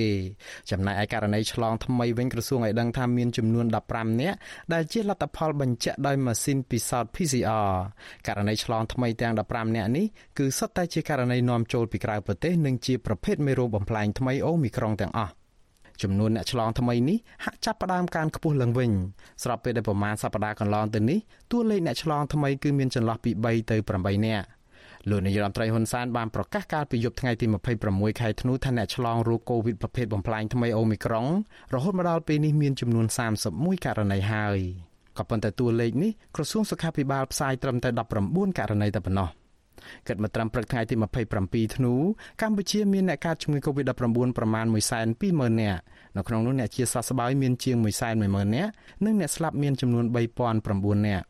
[0.71, 4.37] ចំណែកឯករណីឆ្លងថ្មីវិញក្រសួងឲ្យដឹងថាមានចំនួន15នាក់
[4.73, 7.71] ដែលជាលទ្ធផលបញ្ជាក់ដោយម៉ាស៊ីនពិសោធន៍ PCR
[8.27, 10.05] ករណីឆ្លងថ្មីទាំង15នាក់នេះ
[10.37, 15.33] គឺសុទ្ធតែជាករណីនាំចូលពីក្រៅប្រទេសនិងជាប្រភេទមេរោគបំផ្លែងថ្មីអូមីក្រុងទាំងអស់
[16.03, 18.91] ចំនួនអ្នកឆ្លងថ្មីនេះហាក់ចាប់ផ្ដើមកើនខ្ពស់ឡើងវិញ
[19.43, 21.19] ស្របពេលដែលប្រមាណសប្តាហ៍កន្លងទៅនេះ
[21.51, 24.45] តួលេខអ្នកឆ្លងថ្មីគឺមានចន្លោះពី3ទៅ8នាក់
[25.09, 27.45] លោកនាយរដ្ឋមន្ត្រីហ៊ុនសែនបានប្រកាសកាលពីយប់ថ្ងៃទី
[27.83, 31.25] 26ខែធ្នូថាអ្នកឆ្លងរោគកូវីដប្រភេទបំផ្លាញថ្មីអូមីក្រុង
[31.73, 33.05] រហូតមកដល់ពេលនេះមានចំនួន
[33.45, 34.59] 31ករណីហើយ
[35.17, 37.89] ក៏ប៉ុន្តែតួលេខនេះក្រសួងសុខាភិបាលផ្សាយត្រឹមតែ
[38.23, 39.29] 19ករណីតែប៉ុណ្ណោះ។
[40.07, 40.95] គិតមកត្រឹមព្រឹកថ្ងៃទី
[41.35, 41.93] 27ធ្នូ
[42.41, 44.65] កម្ពុជាមានអ្នកកើតជំងឺ Covid-19 ប្រមាណ
[45.13, 45.81] 120,000នាក់
[46.17, 47.75] នៅក្នុងនោះអ្នកជាសះស្បើយមានជាង
[48.15, 48.71] 110,000នាក់
[49.05, 50.05] និងអ្នកស្លាប់មានចំនួន
[50.55, 51.25] 3,009នាក់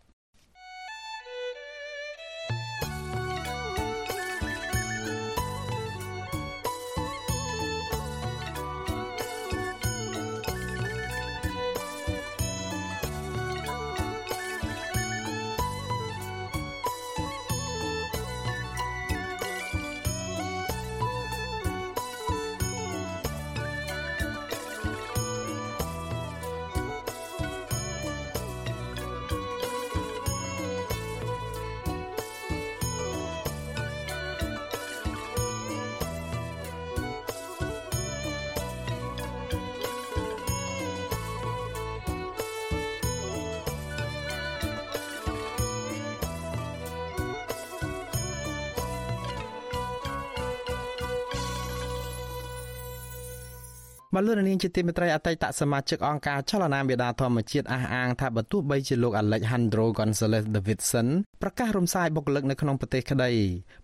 [54.17, 61.07] មកលោកនាងជាទីមេត្រីអតីតសមាជិកអង្គការចលនាមេដាធម្មជាតិអះអាងថាបើទោះបីជាលោក Alejandro Gonzalez Davidson
[61.41, 63.31] ប្រកាសរំសាយបុគ្គលិកនៅក្នុងប្រទេសក្តី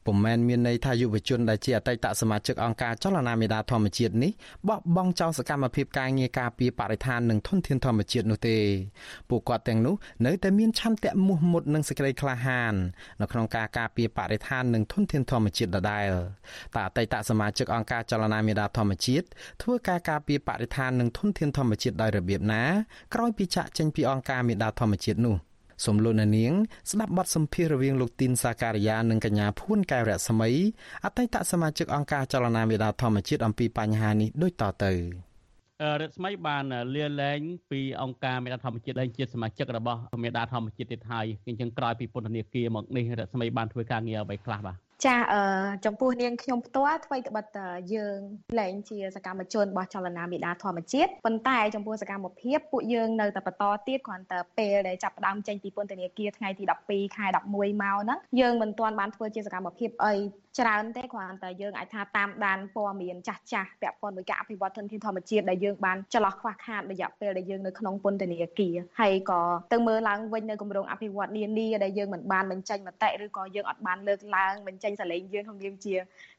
[0.05, 4.31] ពុំមែនមានន័យថាយុវជនដែលជាអតីតសមាជិកអង្គការចលនាមេដាធម្មជាតិនេះ
[4.67, 8.57] បោះបង់ចោលសកម្មភាពការងារការពារបរិស្ថាននិងធនធានធម្មជាតិនោះទេ
[9.29, 12.73] ពួកគាត់ទាំងនោះនៅតែមានឆន្ទៈមោះមុតនិងសេចក្តីក្លាហាន
[13.21, 16.07] នៅក្នុងការការពារបរិស្ថាននិងធនធានធម្មជាតិដដែល
[16.75, 19.25] តើអតីតសមាជិកអង្គការចលនាមេដាធម្មជាតិ
[19.63, 22.63] ធ្វើការការពារបរិស្ថាននិងធនធានធម្មជាតិដោយរបៀបណា
[23.13, 25.35] ក្រោយពីចាក់ចេញពីអង្គការមេដាធម្មជាតិនោះ
[25.85, 26.53] សំលូននាង
[26.91, 30.49] ស្ដាប់បទសម្ភាសន៍រវាងលោកទីនសាការីយ៉ានិងកញ្ញាភួនកែវរស្មី
[31.05, 34.93] អតីតសមាជិកអង្គការចលនាមេដាធម្មជាតិអំពីបញ្ហានេះដូចតទៅ
[36.01, 36.63] រដ្ឋស្មីបាន
[36.95, 37.39] លាលែង
[37.71, 45.41] ពីអង្គការមេដាធម្មជាតិដែលជាសមាជិករបស់មេដាធម្មជាតិទៀតហើយអញ្ចឹងក្រោយពីពន្ធនាគារមកនេះរដ្ឋស្មីបានធ្វើការងារអ្វីខ្លះបាទ ចាអឺ
[45.85, 47.45] ចំពោះនាងខ្ញុំផ្ទាល់ថ្មីត្បិត
[47.93, 48.19] យើង
[48.59, 60.13] លែងជាសកម្មជនរបស់ចលនាមេដាធម្មជាតិប៉ុន្តែចំពោះសកម្មភាពពួកយើងនៅតែបន្តទៀតគ្រាន់តែពេលដែលចាប់ផ្ដើមចេញពីពន្ធនាគារថ្ងៃទី12ខែ11មកហ្នឹងយើងមិនទាន់បានធ្វើជាសកម្មភាពអី
[60.59, 69.41] ច្រើនទេគ្រាន់តែយើងអាចថាតាមដានព័ត៌មានចាស់ចាស់ពាក់ព័ន្ធមួយការអភិវឌ្ឍធនធានធម្មជាតិដែលយើងបានចន្លោះខ្វះខាតរយៈពេលដែលយើងនៅក្នុងពន្ធនាគារហើយក៏
[69.73, 75.93] ទៅមើលឡើងវិញនៅគម្រោងអភិវឌ្ឍនានាដែលយើងមិនបានបញ្ចេញមតិឬក៏យើងអត់បានលើកឡើងបញ្ចេញសលេងយើងក្នុងនាមជា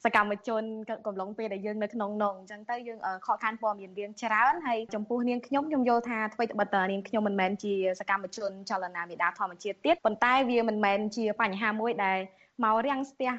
[0.05, 0.63] សកម្មជន
[1.07, 12.19] កំឡុងពេលដែលយើងនៅក្នុងនងអញ្ចឹងទៅយើងខកខានព័ត៌មានរៀងច្រើនហើយចំពោះនាងខ្ញុំខ្ញុំយល់ថាអ្វីត្បិតនាងខ្ញុំមិនមែនជាសកម្មជនចលនាមេដាធម្មជាតិទៀតប៉ុន្តែវាមិនមែនជាបញ្ហាមួយដែល
[12.65, 13.31] មករាំងស្ទះ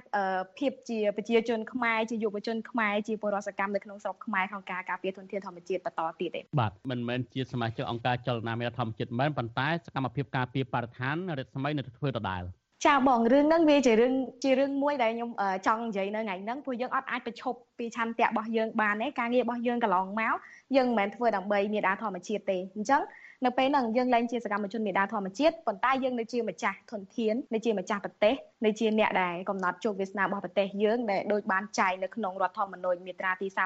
[0.58, 12.44] ភាពជាប្រជាជនខ្មែរជាយុវជនខ្មែរជាពលរដ្ឋសកម្មនៅក្នុងស្រុកខ្មែរក្នុងការការពារធនធានធម្មជាតិបន្តទៀតទេបាទមិនមែនជាសមាជិកអង្គការចលនាមេធម្មជាតិមិនប៉ុន្តែសកម្មភាពការពារបរិស្ថានរដ្ឋសម័យនៅធ្វើដដែល
[12.86, 14.14] ចាបងរឿងហ្នឹងវាជារឿង
[14.44, 15.30] ជារឿងមួយដែលខ្ញុំ
[15.68, 20.36] ចង់និយាយនៅថ្ងៃហ្នឹងព្រោះយើងអត់អាចប្រឈប់ពីឆន្ទៈរបស់យើងបានទេការងាររបស់យើងកន្លងមក
[20.76, 23.02] យើងមិនមែនធ្វើដើម្បីមេដាធម្មជាតិទេអញ្ចឹង
[23.46, 33.60] នៅពេលហ្នឹងយើងលែងជាសកម្មជនមេដាធម្មជាតិប៉ុន្តែយើងនៅជាម្ចាស់ធនធាននៅជាម្ចាស់ប្រទេសនៅជាអ្នកដែលកំណត់ជោគវាសនារបស់ប្រទេសយើងដែលដូចបានចែងនៅក្នុងរដ្ឋធម្មនុញ្ញមាត្រាទី35 49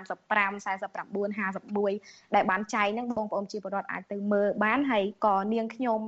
[1.87, 5.99] 51ដែលបានចែងហ្នឹងបងប្អូនជាពលរដ្ឋអាចទៅមើលបានហើយក៏នាងខ្ញុំ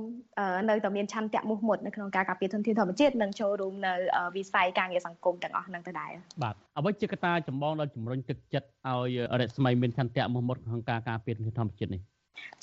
[0.70, 3.92] នៅតែមានឆន្ទៈមុះមុតនៅក្នុងការការពារធនធានធម្មជាតិនិងចូលរួមនៅ
[4.36, 6.10] វិស័យការងារសង្គមទាំងអស់ហ្នឹងទៅដែរ
[6.42, 12.02] បាទអ្វីជាកត្តាចម្បងដល់ជំរុញទឹកចិត្តឲ្យរដ្ឋស្មីមានឆន្ទៈមុះមុតក្នុងការការពារធនធានធម្មជាតិនេះ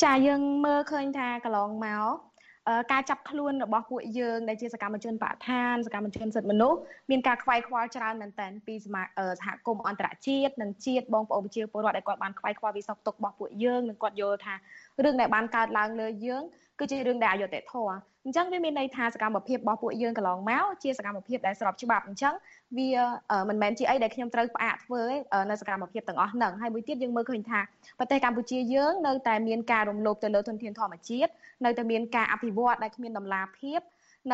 [0.03, 2.13] ចាយើងមើលឃើញថាកន្លងមក
[2.91, 8.88] ការចាប់ខ្លួនរបស់ពួកយើងដែលជាសកម្មជនបកឋានសកម្មជនសិទ្ធិមនុស្សមានការខ្វាយខ្វល់ច្រើនមែនទែនពីស
[9.45, 14.55] ហគមន៍អន្តរជាតិនិងជាតិបងប្អូនប្រជាពលរដ្ឋដែលគាត់បានខ្វាយខ្វល់ពីសោកទុក្ខរបស់ពួកយើងនិងគាត់យល់ថា
[15.03, 16.43] រឿងដែលបានកើតឡើងលើយើង
[16.80, 22.34] គឺជារឿងដែលអយុត្តិធម៌អញ្ចឹងវាមានន័យថាសកម្មភាពរបស់ពួកយើងកន្លងមកជាសកម្មភាពដែលស្របច្បាប់អញ្ចឹង
[22.78, 22.89] វា
[23.49, 25.01] មិនមែនជាអីដែលខ្ញុំត្រូវផ្អាកធ្វើ
[25.49, 27.59] នៅសកម្មភាពទាំងអស់ហ្នឹងហើយមួយទៀតយើងមើលឃើញថា
[27.99, 31.32] ប្រទេសកម្ពុជាយើងនៅតែមានការរំលោភទៅលើធនធានធម្មជាតិ
[31.65, 33.82] នៅតែមានការអភិវឌ្ឍដែលគ្មានដំណាភាព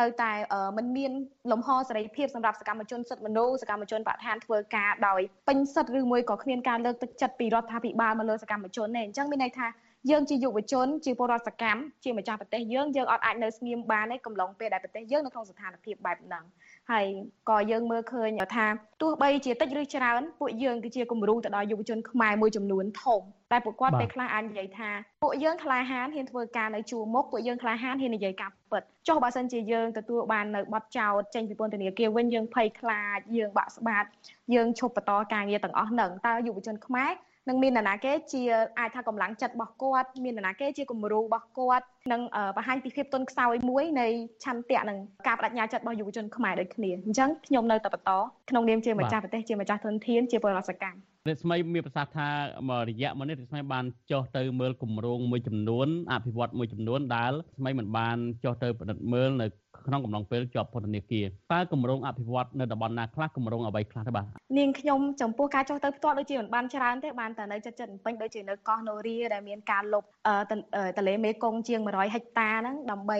[0.00, 0.32] នៅតែ
[0.76, 1.12] มันមាន
[1.52, 9.66] លំហសេរីភាពសម្រាប់សកម្មជនសិទ្ធិមនុស្សសកម្មជនបដិឋានធ្វើការដោយពេញសិទ្ធិឬមួយក៏គ្មានការលើកទឹកចិត្តពីរដ្ឋាភិបាលមកលើសកម្មជនទេអញ្ចឹងមានន័យថា
[10.10, 16.44] យើងជាយុវជនជាពលរដ្ឋសកម្មជាម្ចាស់ប្រទេសយើងយើងអត់អាចនៅស្ងៀមបានទេកំឡុងពេលដែលប្រទេសយើងនៅក្នុងស្ថានភាពបែបហ្នឹង
[16.90, 17.06] ហើយ
[17.50, 18.66] ក៏យើងមើលឃើញថា
[19.02, 23.20] ទោះបីជាតិចឬច្រើនពួកយើងគឺជាគំរូទៅដល់យុវជនខ្មែរមួយចំនួនធំ
[23.52, 24.90] តែពួកគាត់ពេលខ្លះអាចនិយាយថា
[25.22, 34.04] ពួកយើងក្លាហានហ៊ានធ្វើការនៅជួរមុខពួកយើងក្លាហានហ៊ាននិយាយការពិតចុះបើសិនជាយើងទទួលបាននៅប័ណ្ណចោតចេញពីពន្ធនាគារវិញយើងភ័យខ្លាចយើងបាក់ស្បាត
[34.54, 37.12] យើងឈប់បន្តការងារទាំងអស់ហ្នឹងតើយុវជនខ្មែរ
[37.48, 38.42] នឹងមាននរណាគេជា
[38.78, 42.20] អាចថាកម្លាំងចិត្តរបស់គាត់មាននរណាគេជាគំរូរបស់គាត់នឹង
[42.56, 44.06] បង្ហាញពីភាពទន់ខ្សោយមួយនៃ
[44.44, 48.12] ឆន្ទៈនិងការបដិញ្ញាចិត្តរបស់យុវជនខ្មែរដូចគ្នាអញ្ចឹងខ្ញុំនៅតែបន្ត
[48.50, 52.28] ក្នុងនាមជាម្ចាស់ប្រទេសជាម្ចាស់ធនធានជាពលរដ្ឋសកម្ម រដ្ឋស្មីមានប្រសាសន៍ថា
[52.88, 59.46] រយៈមុននេះរដ្ឋស្មីបានចុះទៅមើលគម្រោងមួយចំនួនអភិវឌ្ឍមួយចំនួនដែលស្មីមិនបានចុះទៅពិនិត្យមើលនៅ
[59.86, 64.24] ក្នុងកំឡុងពេលជាប់ពន្ធនាគារតើគម្រោងអភិវឌ្ឍនៅតំបន់ណាខ្លះគម្រោងអ្វីខ្លះទៅបាទ
[64.58, 70.04] នាងខ្ញុំចំពោះការចុះទៅផ្ទាល់ដូចជាមិនបានច្រើនទេបានតែនៅចិត្តចិត្តពេញដូចជានៅកោះនរីដែលមានការលុប
[70.96, 73.18] ទន្លេមេគង្គជាង100ហិកតាហ្នឹងដើម្បី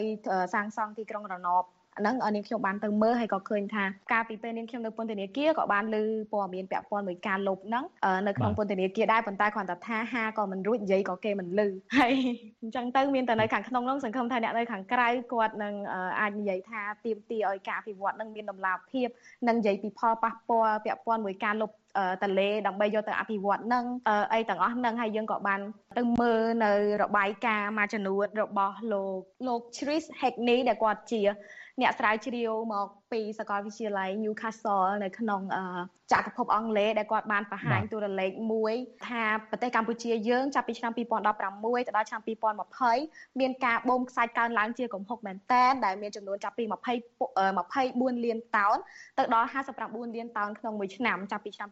[0.55, 1.65] សាងសង់ទីក្រុងរណប
[2.01, 7.85] ហ្នឹងនាងខ្ញុំបានទៅមើលហើយក៏ឃើញថាកាលពីពេលនាងខ្ញុំនៅពន្ធនាគារក៏បានលើព័ត៌មានពាក់ព័ន្ធមួយការលុបហ្នឹង
[8.27, 11.69] នៅក្នុងពន្ធនាគារដែរប៉ុន្តែគ្រាន់តែថាហាក៏មិនរួចនិយាយក៏គេមិនលឺ
[11.99, 12.15] ហើយ
[12.63, 15.75] អញ្ចឹងទៅមានតែនៅខាងក្នុងហ្នឹងសង្ឃឹមថាអ្នកនៅខាងក្រៅគាត់នឹង
[16.21, 19.09] អាចនិយាយថាទៀមទីឲ្យការអភិវឌ្ឍនឹងមានដំណាភាព
[19.49, 21.71] និងនិយាយពីផលប៉ះពាល់ពាក់ព័ន្ធមួយការលុប
[22.23, 23.85] តលេដើម្បីយកទៅអភិវឌ្ឍនឹង
[24.33, 25.61] អីទាំងអស់នឹងហើយយើងក៏បាន
[25.99, 26.73] ទៅមើលនៅ
[27.03, 31.23] របាយការណ៍មួយចំនួនរបស់លោកលោក Chris Hackney ដែលគាត់ជា
[31.81, 35.41] អ្នកស្រាវជ្រាវមកពីសាកលវិទ្យាល័យ Newcastle នៅក្នុង
[36.13, 38.75] ចក្រភពអង់គ្លេសដែលគាត់បានបង្ហាញតួលេខមួយ
[39.09, 42.23] ថាប្រទេសកម្ពុជាយើងចាប់ពីឆ្នាំ2016ទៅដល់ឆ្នាំ
[42.83, 48.77] 2020មានការបូមខ្សាច់កើនឡើងជាគំហុកមែនតែនដែលមានចំនួនចាប់ពី20 24លានតោន
[49.19, 49.49] ទៅដល់
[49.83, 51.69] 59លានតោនក្នុងមួយឆ្នាំចាប់ពីឆ្នាំ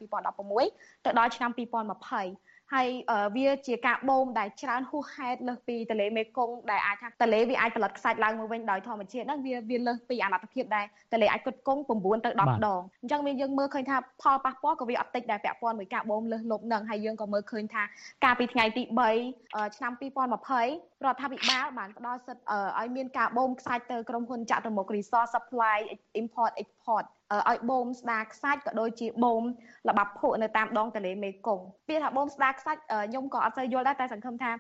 [0.50, 2.88] 2016ទៅដល់ឆ្នាំ2020 ហើយ
[3.36, 12.42] វាជាការបូមដែលច្រើនហួសហេតុលើសពីទន្លេមេគង្គដែលអាចថាទន្លេវាអាចផលិតខ្សាច់ឡើងមកវិញដោយធម្មជាតិហ្នឹងវាវាលើសពីអនុភាពដែលទន្លេអាចគត់គង់9ទៅ10ដ
[12.78, 17.82] ងអញ្ចឹងវាយើងមើលឃើញថាផលប៉ះពាល់ក៏វាអត់តិចដែរពាក់ព័ន្ធមួយការបូមលើសលប់ហ្នឹងហើយយើងក៏មើលឃើញថា
[18.24, 18.82] កាលពីថ្ងៃទី
[19.30, 22.44] 3ឆ្នាំ2020រដ្ឋាភិបាលបានផ្ដល់សិទ្ធិ
[22.80, 25.78] ឲ្យមានការបូមខ្សាច់ទៅក្រុមហ៊ុនចតុមុខ Resource Supply
[26.20, 27.04] Import Export
[27.50, 29.42] ឲ្យបូមស្ដារខ្សាច់ក៏ដូចជាបូម
[29.88, 34.50] ល្បាប់ភក់នៅតាមដងទន្លេមេគង្គពាក្យថាបូមស្ដារខ្សាច់ខ្ញុំក៏អត់សូវយល់ដែរតែសង្ឃឹមថា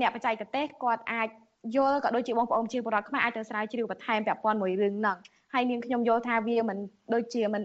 [0.00, 1.28] អ្នកបច្ចេកទេសគាត់អាច
[1.76, 5.16] យល់ក៏ដូចជាបងប្អូនជាពលរដ្ឋខ្មែរអាចទៅស្រាវជ្រាវបន្ថែមពាក់ព័ន្ធមួយរឿងហ្នឹង
[5.54, 6.78] ហើយនាងខ្ញុំយល់ថាវាមិន
[7.14, 7.62] ដូចជាមិន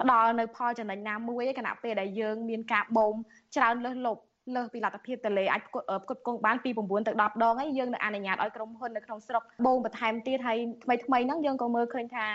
[0.00, 3.14] ផ្ដល់នៅផលចំណេញណាមួយឯគណៈពេលដែលយើងមានការបូម
[3.56, 4.22] ច្រើនលើសលប់
[4.54, 5.86] លើសពីលទ្ធភាពតលេអាចផ្គត់
[6.20, 12.26] ផ្គង់បានពី9ទៅ10ដងហើយយើងនឹងអនុញ្ញាតឲ្យក្រុមហ៊ុននៅក្នុងស្រុកបូមបន្ថែមទៀតហើយថ្មីថ្មីហ្នឹងយើងក៏មើលឃើញថា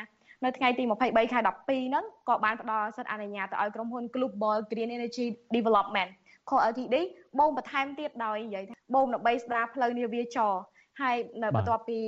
[0.45, 5.25] នៅថ្ងៃទី23ខែ12ហ្នឹងក៏បានផ្ដល់សិទ្ធិអនុញ្ញាតទៅឲ្យក្រុមហ៊ុន Global Green Energy
[5.55, 6.09] Development
[6.49, 6.95] Co Ltd
[7.39, 10.53] បូមបន្ថែមទៀតដោយនិយាយថាបូមដើម្បីស្ដារផ្លូវនាវាចរ
[11.01, 11.99] ហើយនៅបន្ទាប់ពី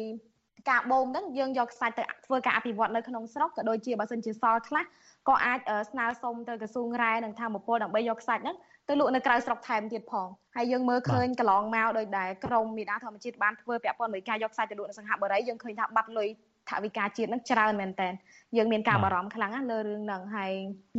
[0.70, 4.84] ការបូមហ្នឹងយើងយកខ្សាច់ទៅធ្វើការអភិវឌ្ឍនៅក្នុងស្រុកក៏ដូចជាបើសិនជាសល់ខ្លះ
[5.30, 5.60] ក៏អាច
[5.92, 8.58] ស្នើសុំទៅក្រសួងរ៉ែនិងធម្មពលដើម្បីយកខ្សាច់ហ្នឹង
[8.90, 16.30] ទៅលក់នៅក្រៅស្រុកថែមទៀតផងហើយយើងមើលឃើញកន្លងមកដោយដែលក្រមមេដាធម្មជាតិបានធ្វើពាក់ព័ន្ធមួយការយកខ្សាច់ទៅលក់នៅសង្ហបុរីយើងឃើញថាបាត់លុយ
[16.72, 18.10] ថវិកាជាតិហ្នឹងច្រើនមែនតើ
[18.58, 20.54] យើងមានការបារម្ភខ្លាំងណាស់លើរឿងហ្នឹងហើយ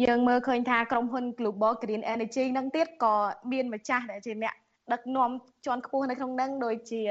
[0.05, 3.15] យើងមើលឃើញថាក្រុមហ៊ុន Global Green Energy ហ្នឹងទៀតក៏
[3.53, 4.55] មានម្ចាស់ដែលជាអ្នក
[4.93, 5.31] ដឹកនាំ
[5.67, 7.03] ជាន់ខ្ពស់នៅក្នុងហ្នឹងដូចជា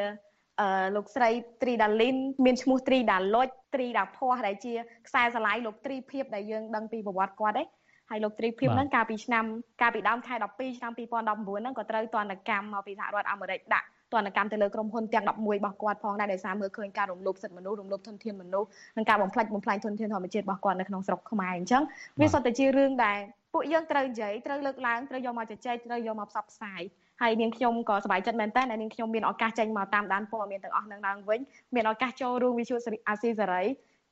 [0.60, 1.30] អឺលោកស្រី
[1.62, 4.74] ត្រីដាលីនមានឈ្មោះត្រីដាលុចត្រីដាភ័សដែលជា
[5.08, 7.68] ខ្សែស្រឡាយលោកត្រីភៀបដែលយើងដឹងពីប្រវត្តិគាត់ឯង
[8.10, 9.46] ហើយលោកត្រីភៀបហ្នឹងកាលពីឆ្នាំ
[9.82, 21.84] កាលពីដើមខែ12ឆ្នាំ2019ហ្នឹងក៏ត្រូវទណ្ឌកម្មមកពីសហរដ្ឋអាមេរិកដាក់ ទណ្ឌកម្មទៅលើក្រុមហ៊ុនទាំង11របស់គាត់ផងដែរដោយសារមើលឃើញការរំលោភសិទ្ធិមនុស្សរំលោភធនធានមនុស្សនិងការបំផ្លិចបំផ្លាញធនធានធម្មជាតិរបស់គាត់នៅក្នុងស្រុកខ្មែរអញ្ចឹង
[22.20, 23.18] វាសុទ្ធតែជារឿងដែល
[23.54, 26.82] ពួកយើងត្រូវនិយាយត្រូវលើកឡើងត្រូវយកមកជជែកត្រូវយកមកផ្សព្វផ្សាយ
[27.22, 31.40] ហើយនាងខ្ញុំក៏សប្បាយចិត្តមែនតើដែលនាងខ្ញុំមានឱកាសចេញមកតាមដានព័ត៌មានទាំងអស់នឹងឡើងវិញ
[31.76, 32.76] មានឱកាសចូលរួមវិទ្យុ
[33.08, 33.64] អាស៊ីសេរី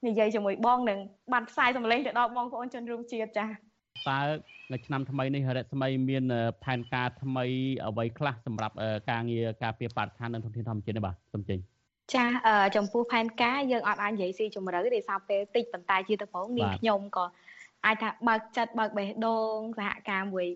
[0.07, 0.99] និយាយជាមួយបងនឹង
[1.33, 3.68] បានផ្សាយសម្លេងទៅដល់បងប្អូនជនរួមជាតិចា៎
[4.07, 4.19] តើ
[4.73, 6.23] នៅឆ្នាំថ្មីនេះរស្មីមាន
[6.63, 7.45] ផែនការថ្មី
[7.85, 8.75] អ្វីខ្លះសម្រាប់
[9.11, 11.59] ការងារការពារបរិស្ថាននិងធនធានធម្មជាតិនេះបាទសូមចេញ
[12.13, 12.25] ចា
[12.75, 17.25] ចំពោះផែនការយើងអត់អាចនិយាយស៊ីជម្រៅទេសារពេលតិចប៉ុន្តែជាទៅផងនាងខ្ញុំក៏
[17.85, 20.47] អាចថាបើកចិត្តបើកបេះដូងសហការមួយ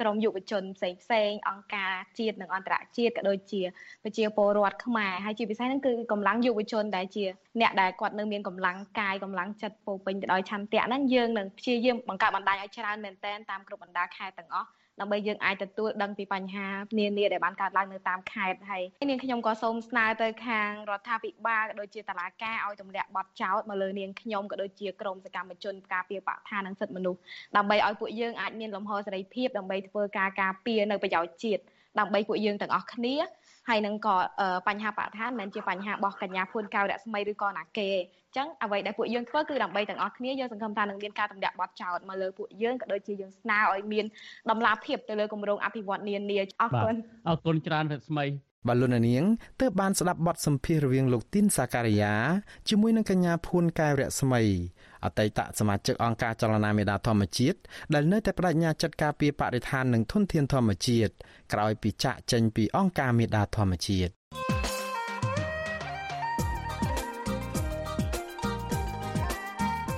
[0.00, 3.62] ក្រមយុវជនផ្សេងផ្សេងអង្គការជាតិនិងអន្តរជាតិក៏ដូចជា
[4.04, 7.24] ប្រជាពលរដ្ឋខ្មែរហើយជាពិសេសហ្នឹងគឺកម្លាំងយុវជនដែលជា
[7.60, 14.68] អ្នកដែលគាត់នៅមានកម្លាំងកាយកម្លាំងចិត្តពោពេញទៅដោយឆន្ទៈហ្នឹងយើងនឹងព្យាយាមបង្កើតបណ្ដាញឲ្យច្រើនមែនទែនតាមគ្រប់បណ្ដាខេត្តទាំងអស់
[15.00, 16.66] ដើម្បីយើងអាចទទួលដឹងពីបញ្ហា
[16.98, 27.20] នានាដែលបានកើតឡើងនៅតាមខេត្តហើយនាងខ្ញុំក៏សូមស្នើទៅខាងរដ្ឋាភិបាលក៏ដូចជាតុលាការឲ្យទម្លាក់បទចោទមកលើនាងខ្ញុំក៏ដូចជាក្រមសកម្មជនការពារបរិស្ថាននិងសិទ្ធិមនុស្ស
[27.56, 31.62] ដើម្បីឲ្យពួកយើងអាចមានលំហសេរីភាពដើម្បីធ្វើការការពារនៅប្រយោជន៍ជាតិ
[32.00, 33.14] ដើម្បីពួកយើងទាំងអស់គ្នា
[33.68, 34.16] ហើយនឹងក៏
[34.68, 44.04] បញ្ហាបរិស្ថានមិនមែនជាបញ្ហារបស់កញ្ញាភួនកៅរស្មីឬក៏ណាគេអញ្ចឹងអ្វីដែលពួកយើងធ្វើគឺដើម្បីទាំងអស់គ្នាយើងសង្ឃឹមថានឹងមានការទម្លាក់បទចោទមកលើពួកយើងក៏ដូចជាយើងស្នើឲ្យមាន
[44.50, 46.94] ដំណាភាពទៅលើគម្រោងអភិវឌ្ឍនានាអរគុណ
[47.28, 48.24] អរគុណច្រើនរស្មី
[48.68, 49.24] បាទលោកនាង
[49.60, 52.14] ទើបបានស្ដាប់បទសម្ភាសន៍រវាងលោកទីនសាការីយ៉ា
[52.68, 54.42] ជាមួយនឹងកញ្ញាភួនកែវរស្មី
[55.04, 57.58] អតីតសមាជិកអង្គការចលនាមេដាធម្មជាតិ
[57.94, 61.12] ដែលនៅតែបដិញ្ញាចិត្តការពារបរិស្ថាននិងធនធានធម្មជាតិ
[61.52, 64.21] ក្រោយពីចាក់ចេញពីអង្គការមេដាធម្មជាតិ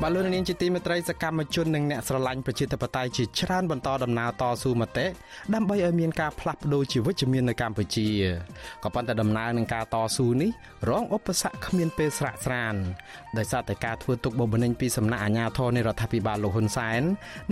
[0.06, 5.06] បាទលោកនាងជាទីមេត្រីសកម្មជននិងអ្នកស្រឡាញ់ប្រជាធិបតេយ្យជាច្រើនបន្តដំណើរតស៊ូមតិ
[5.54, 8.08] ដើម្បីឲ្យមានការផ្លាស់ប្តូរជីវវិជ្ជមាននៅកម្ពុជា
[8.84, 10.50] ក៏ប៉ុន្តែដំណើរនឹងការតស៊ូនេះ
[10.88, 12.74] រងឧបសគ្គគ្មានពេលស្រាកស្រាន
[13.38, 17.02] ដោយសារតែការធ្វើទុកបុកម្នេញពីសំណាក់អាជ្ញាធរនៃរដ្ឋាភិបាលលោកហ៊ុនសែន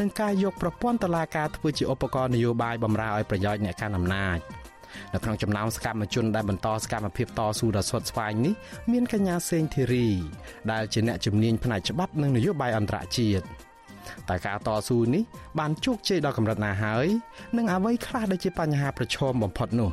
[0.01, 4.41] និងការយកប្រព័ន្ធតុលាការធ្វើជាឧបករណ៍នយោបាយបម្រើឲ្យប្រយោជន៍អ្នកកាន់អំណាច។
[5.15, 8.55] នៅក្នុងចំណោមសកម្មជនដែលបន្តសកម្មភាពតស៊ូដ៏ស្វិតស្វាញនេះ
[8.93, 10.09] មានកញ្ញាសេងធីរី
[10.73, 13.45] ដែលជាអ្នកជំនាញផ្នែកច្បាប់និងនយោបាយអន្តរជាតិ
[14.29, 15.23] តែការតស៊ូនេះ
[15.59, 17.07] បានជោគជ័យដល់កម្រិតណាហើយ
[17.57, 19.91] និងអ្វីខ្លះដែលជាបញ្ហាប្រឈមបំផុតនោះ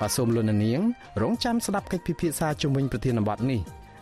[0.00, 0.80] បាទសូមលោកនាង
[1.22, 3.60] រងចាំស្ដាប់កិច្ចពិភាក្សាជំវិញប្រធានបទនេះ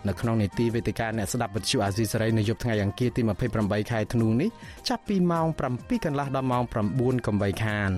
[0.09, 3.23] នៅក្នុងនីតិវេទិកាអ្នកស្ដាប់វិទ្យុអាស៊ីសេរីនៅយប់ថ្ងៃអង្គារទី
[3.57, 4.51] 28ខែធ្នូនេះ
[4.89, 5.47] ចាប់ពីម៉ោង
[5.77, 7.91] 7កន្លះដល់ម៉ោង9កុំបីខាន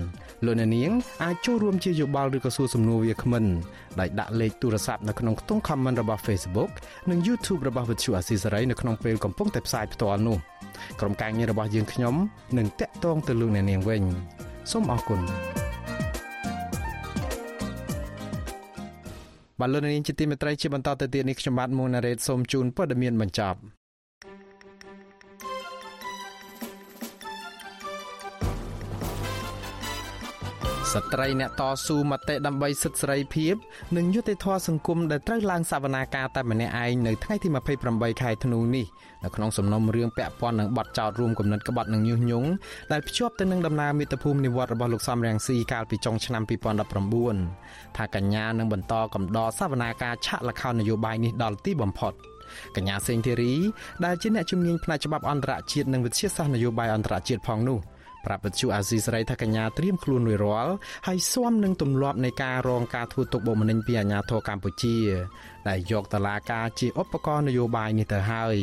[0.45, 0.91] លោកអ្នកនាង
[1.23, 3.45] អាចចូលរួមជាយោបល់ឬក៏សួរសំណួរវាគ្មិន
[4.01, 6.71] ដោយដាក់លេខទូរស័ព្ទនៅក្នុងខ្ទង់ comment របស់ Facebook
[7.11, 10.39] និង YouTube របស់ Vuthu Asisari នៅក្នុងពេលកំពុងតែផ្សាយផ្ទាល់នោះ
[11.01, 12.15] ក្រុមការងាររបស់យើងខ្ញុំ
[12.59, 14.03] នឹងតាក់ទងទៅលោកអ្នកនាងវិញ
[14.71, 15.21] សូមអរគុណ
[19.61, 23.59] បាទលោកនាងជាទីមេត្រីជាបន្តទៅទៀតនេះខ្ញុំបាទមុងណារ៉េតសូមជូនព័ត៌មានបញ្ចប់
[30.95, 33.55] ស្ត្រីអ្នកតស៊ូមតិដើម្បីសិទ្ធិសេរីភាព
[33.97, 37.49] និងយុត្តិធម៌សង្គមដែលត្រូវឡើងសវនាការតែម្នាក់ឯងនៅថ្ងៃទី
[37.85, 38.87] 28ខែធ្នូនេះ
[39.25, 42.49] នៅក្នុងសំណុំរឿងពាក់ព័ន្ធនឹងបទចោទរួមគំនិតក្បត់និងញុះញង់
[42.93, 46.43] ដែលភ្ជាប់ទៅនឹងដំណើរមាតុភូមិនិវត្តរបស់លោកសំរងស៊ីកាលពីចុងឆ្នាំ
[47.19, 52.13] 2019ថាកញ្ញានឹងបន្តកំដរសវនាការឆាកលខោននយោបាយនេះដល់ទីបំផុត
[52.77, 53.55] កញ្ញាសេងធីរី
[54.05, 57.81] ដែលជាអ្នកជំនាញផ្នែកច្បាប់អន្តរជាតិនិងវិទ្យាសាស្ត្រនយោបាយអន្តរជាតិផងនោះ
[58.27, 60.75] ប្រាប់វិទ្យុអាស៊ីសេរីថាកញ្ញាត្រៀមខ្លួនរួចរាល់
[61.07, 64.97] ហើយស៊ាំនឹងទម្លាប់នៃការរងការធ្វើទុកបុកម្នេញពីអាជ្ញាធរកម្ពុជា
[65.69, 68.57] ដែលយកតឡាការជាឧបករណ៍នយោបាយនេះទៅហើយ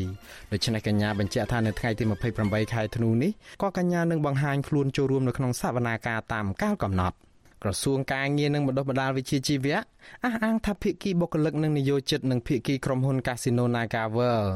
[0.51, 2.03] ដូច្នេះកញ្ញាបញ្ជាក់ថានៅថ្ងៃទី
[2.39, 3.31] 28ខែធ្នូនេះ
[3.61, 7.17] ក៏កញ្ញានឹងបង្ហាញខ្លួនចូលរួមនៅក្នុងសវនាការតាមកាលកំណត់
[7.65, 9.77] ក្រសួងការងារនិងបណ្ដុះបណ្ដាលវិជ្ជាជីវៈ
[10.23, 14.53] អះអាងថាភាគីបុគ្គលិកនិងនិយោជិតនិងភាគីក្រុមហ៊ុន Casino Naga World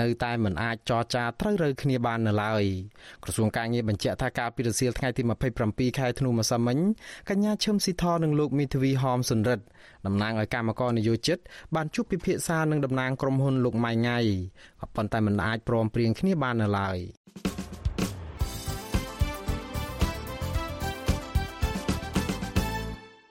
[0.00, 2.64] នៅតែមិនអាចចរចាត្រូវរើគ្នាបាននៅឡើយ
[3.22, 5.22] ក្រសួងការងារបញ្ជាក់ថាការពិរសៀលថ្ងៃទី
[5.60, 6.78] 27ខែធ្នូម្សិលមិញ
[7.30, 9.64] កញ្ញាឈឹមស៊ីធនិងលោកមីធាវីហមសុនរិទ្ធ
[10.06, 11.38] តំណាងឲ្យកម្មករនិយោជិត
[11.74, 14.18] បានជួបពិភាក្សានឹងតំណាងក្រុមហ៊ុនលោកម៉ៃង៉ៃ
[14.80, 16.98] ក៏ប៉ុន្តែមិនអាចព្រមព្រៀងគ្នាបាននៅឡើយ